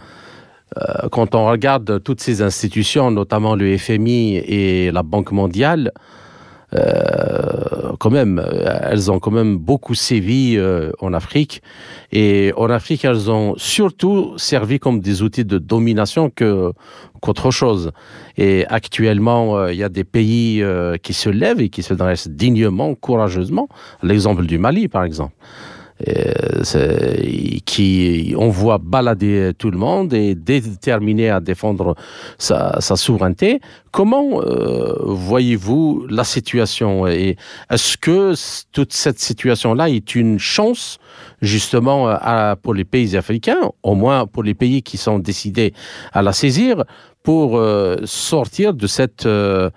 [0.76, 5.92] euh, quand on regarde toutes ces institutions, notamment le FMI et la Banque mondiale,
[7.98, 8.44] quand même,
[8.82, 11.62] elles ont quand même beaucoup sévi euh, en Afrique.
[12.12, 17.92] Et en Afrique, elles ont surtout servi comme des outils de domination qu'autre chose.
[18.36, 20.64] Et actuellement, euh, il y a des pays
[21.02, 23.68] qui se lèvent et qui se dressent dignement, courageusement.
[24.02, 25.34] L'exemple du Mali, par exemple.
[26.08, 27.14] Euh,
[27.64, 31.94] qui on voit balader tout le monde et déterminé à défendre
[32.36, 33.60] sa, sa souveraineté.
[33.92, 37.36] Comment euh, voyez-vous la situation et
[37.70, 38.34] est-ce que
[38.72, 40.98] toute cette situation-là est une chance
[41.40, 45.74] justement à, pour les pays africains, au moins pour les pays qui sont décidés
[46.12, 46.82] à la saisir,
[47.22, 49.70] pour euh, sortir de cette euh,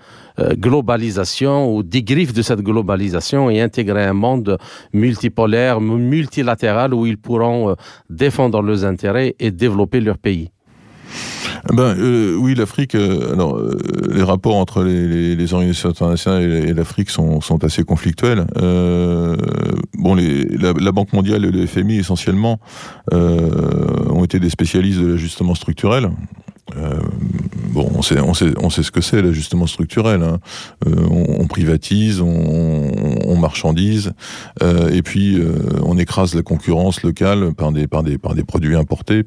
[0.58, 4.58] globalisation ou des griffes de cette globalisation et intégrer un monde
[4.94, 7.76] multipolaire, multilatéral où ils pourront
[8.10, 10.52] défendre leurs intérêts et développer leur pays.
[11.74, 12.96] Ben euh, oui, l'Afrique.
[12.96, 13.78] Euh, alors, euh,
[14.10, 18.46] les rapports entre les, organisations internationales et, l'Afrique sont, assez conflictuels.
[19.98, 22.60] bon, la, la, Banque mondiale et le FMI essentiellement
[23.12, 26.10] ont été des spécialistes de l'ajustement structurel.
[26.76, 27.00] Euh,
[27.72, 30.22] bon, on sait, on sait, on sait ce que c'est l'ajustement structurel.
[30.22, 30.40] Hein.
[30.86, 32.92] Euh, on, on, privatise, on,
[33.26, 34.14] on marchandise,
[34.62, 35.42] euh, et puis
[35.84, 39.24] on écrase la concurrence locale par des, par des, par des produits importés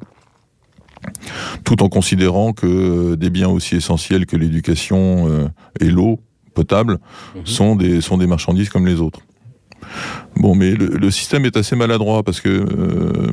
[1.63, 6.19] tout en considérant que des biens aussi essentiels que l'éducation et l'eau
[6.53, 6.99] potable
[7.35, 7.41] mhm.
[7.45, 9.21] sont, des, sont des marchandises comme les autres.
[10.35, 13.31] Bon, mais le, le, système est assez maladroit parce que euh,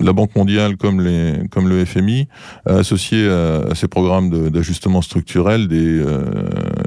[0.00, 2.28] la Banque mondiale, comme, les, comme le FMI,
[2.66, 6.24] a associé à, ces programmes d'ajustement structurel des, euh,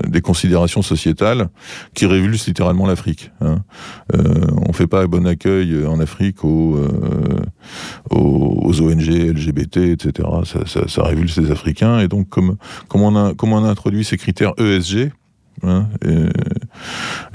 [0.07, 1.49] des considérations sociétales
[1.93, 3.31] qui révulsent littéralement l'Afrique.
[3.41, 3.59] Hein.
[4.15, 4.23] Euh,
[4.67, 7.39] on fait pas un bon accueil en Afrique aux, euh,
[8.09, 10.27] aux, ONG LGBT, etc.
[10.45, 11.99] Ça, ça, ça, révulse les Africains.
[11.99, 15.11] Et donc, comme, comme, on a, comme on a introduit ces critères ESG,
[15.61, 15.87] Hein,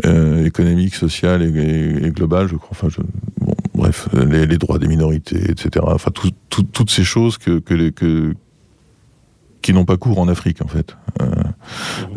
[0.07, 2.71] euh, économique, social et, et, global, je crois.
[2.73, 3.01] Enfin, je,
[3.41, 5.85] bon, bref, les, les, droits des minorités, etc.
[5.89, 8.35] Enfin, tout, tout, toutes ces choses que, que, que
[9.63, 10.97] qui n'ont pas cours en Afrique, en fait.
[11.21, 11.27] Euh,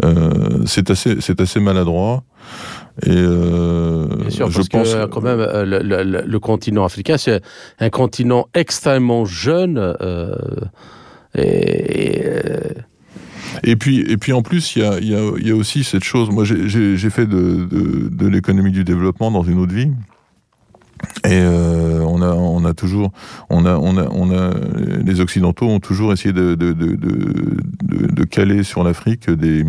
[0.05, 2.23] euh, c'est assez, c'est assez maladroit.
[3.03, 6.85] Et euh, Bien sûr, je parce pense que quand même, euh, le, le, le continent
[6.85, 7.41] africain, c'est
[7.79, 9.77] un continent extrêmement jeune.
[9.77, 10.35] Euh,
[11.33, 12.23] et, et
[13.63, 16.29] et puis, et puis en plus, il y a, aussi cette chose.
[16.29, 19.91] Moi, j'ai fait de, l'économie du développement dans une autre vie.
[21.25, 23.11] Et euh, on a, toujours,
[23.49, 24.51] on a, on a,
[25.03, 26.55] les occidentaux ont toujours essayé de,
[28.25, 29.65] caler sur l'Afrique des,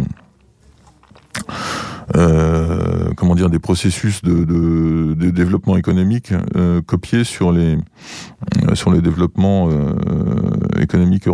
[2.16, 7.78] euh, comment dire, des processus de, développement économique euh, copiés sur les,
[8.74, 9.94] sur le développement euh,
[10.78, 11.26] économique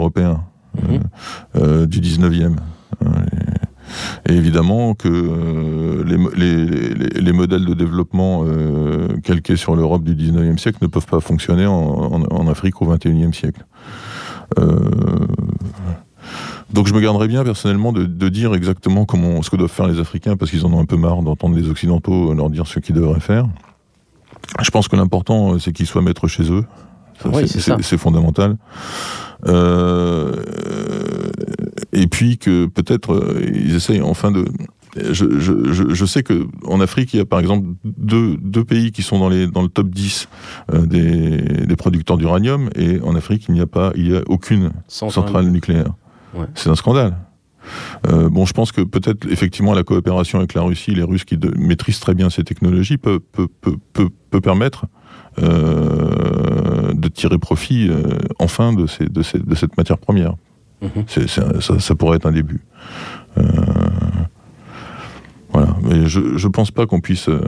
[1.56, 2.56] Euh, du 19e.
[4.28, 10.14] Et évidemment que euh, les, les, les, modèles de développement euh, calqués sur l'Europe du
[10.14, 13.64] 19e siècle ne peuvent pas fonctionner en, Afrique au 21e siècle.
[16.72, 19.86] Donc je me garderais bien personnellement de, de, dire exactement comment ce que doivent faire
[19.86, 22.78] les Africains parce qu'ils en ont un peu marre d'entendre les Occidentaux leur dire ce
[22.78, 23.46] qu'ils devraient faire.
[24.60, 26.64] Je pense que l'important c'est qu'ils soient maîtres chez eux.
[27.24, 28.56] Oui, c'est fondamental.
[29.46, 30.32] Euh,
[31.92, 34.44] et puis que peut-être euh, ils essayent enfin de.
[34.96, 38.90] Je, je, je, sais que en Afrique, il y a par exemple deux, deux pays
[38.90, 40.28] qui sont dans, les, dans le top 10
[40.72, 44.22] euh, des, des producteurs d'uranium, et en Afrique, il n'y a pas, il y a
[44.26, 45.92] aucune centrale, nucléaire.
[46.34, 46.46] Ouais.
[46.54, 47.16] C'est un scandale.
[48.08, 51.36] Euh, bon, je pense que peut-être effectivement la coopération avec la Russie, les Russes qui
[51.36, 54.86] de, maîtrisent très bien ces technologies, peut, peut, peut, peut, peut permettre
[55.42, 56.37] euh,
[57.08, 58.02] de tirer profit euh,
[58.38, 60.34] enfin de, ces, de, ces, de, cette matière première.
[60.80, 60.86] Mmh.
[61.06, 62.60] C'est, ça, ça, pourrait être un début.
[63.36, 63.42] Euh,
[65.52, 65.74] voilà.
[65.82, 67.28] Mais je ne pense pas qu'on puisse.
[67.28, 67.40] Euh,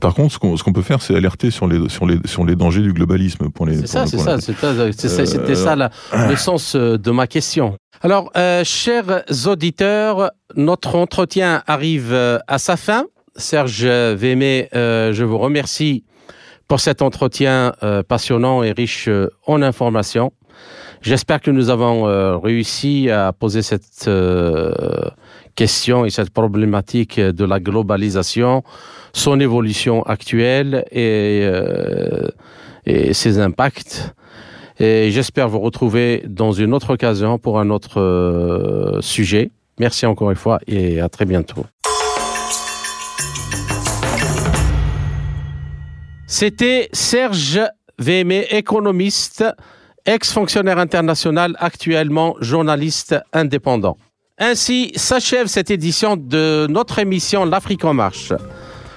[0.00, 2.82] par contre, ce qu'on peut faire, c'est alerter sur les, sur, les, sur les dangers
[2.82, 3.50] du globalisme.
[3.50, 3.76] pour les.
[3.76, 4.40] C'est ça, c'est ça.
[4.40, 7.76] C'était ça le sens de ma question.
[8.00, 8.32] Alors,
[8.64, 13.04] chers auditeurs, notre entretien arrive à sa fin.
[13.36, 16.04] Serge Vémé, je vous remercie
[16.68, 17.72] pour cet entretien
[18.08, 19.08] passionnant et riche
[19.46, 20.32] en informations.
[21.02, 24.72] J'espère que nous avons euh, réussi à poser cette euh,
[25.56, 28.62] question et cette problématique de la globalisation,
[29.12, 32.28] son évolution actuelle et, euh,
[32.86, 34.14] et ses impacts.
[34.78, 39.50] Et j'espère vous retrouver dans une autre occasion pour un autre sujet.
[39.80, 41.66] Merci encore une fois et à très bientôt.
[46.34, 47.60] C'était Serge
[47.98, 49.44] Vémé, économiste
[50.06, 53.98] ex-fonctionnaire international, actuellement journaliste indépendant.
[54.38, 58.32] Ainsi s'achève cette édition de notre émission L'Afrique en marche,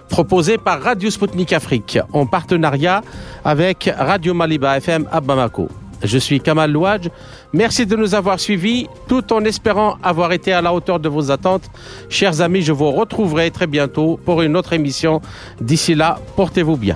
[0.07, 3.01] proposée par Radio Sputnik Afrique en partenariat
[3.43, 5.67] avec Radio Maliba FM à Bamako.
[6.03, 7.09] Je suis Kamal Louadj.
[7.51, 11.31] Merci de nous avoir suivis, tout en espérant avoir été à la hauteur de vos
[11.31, 11.69] attentes.
[12.07, 15.21] Chers amis, je vous retrouverai très bientôt pour une autre émission.
[15.59, 16.95] D'ici là, portez-vous bien.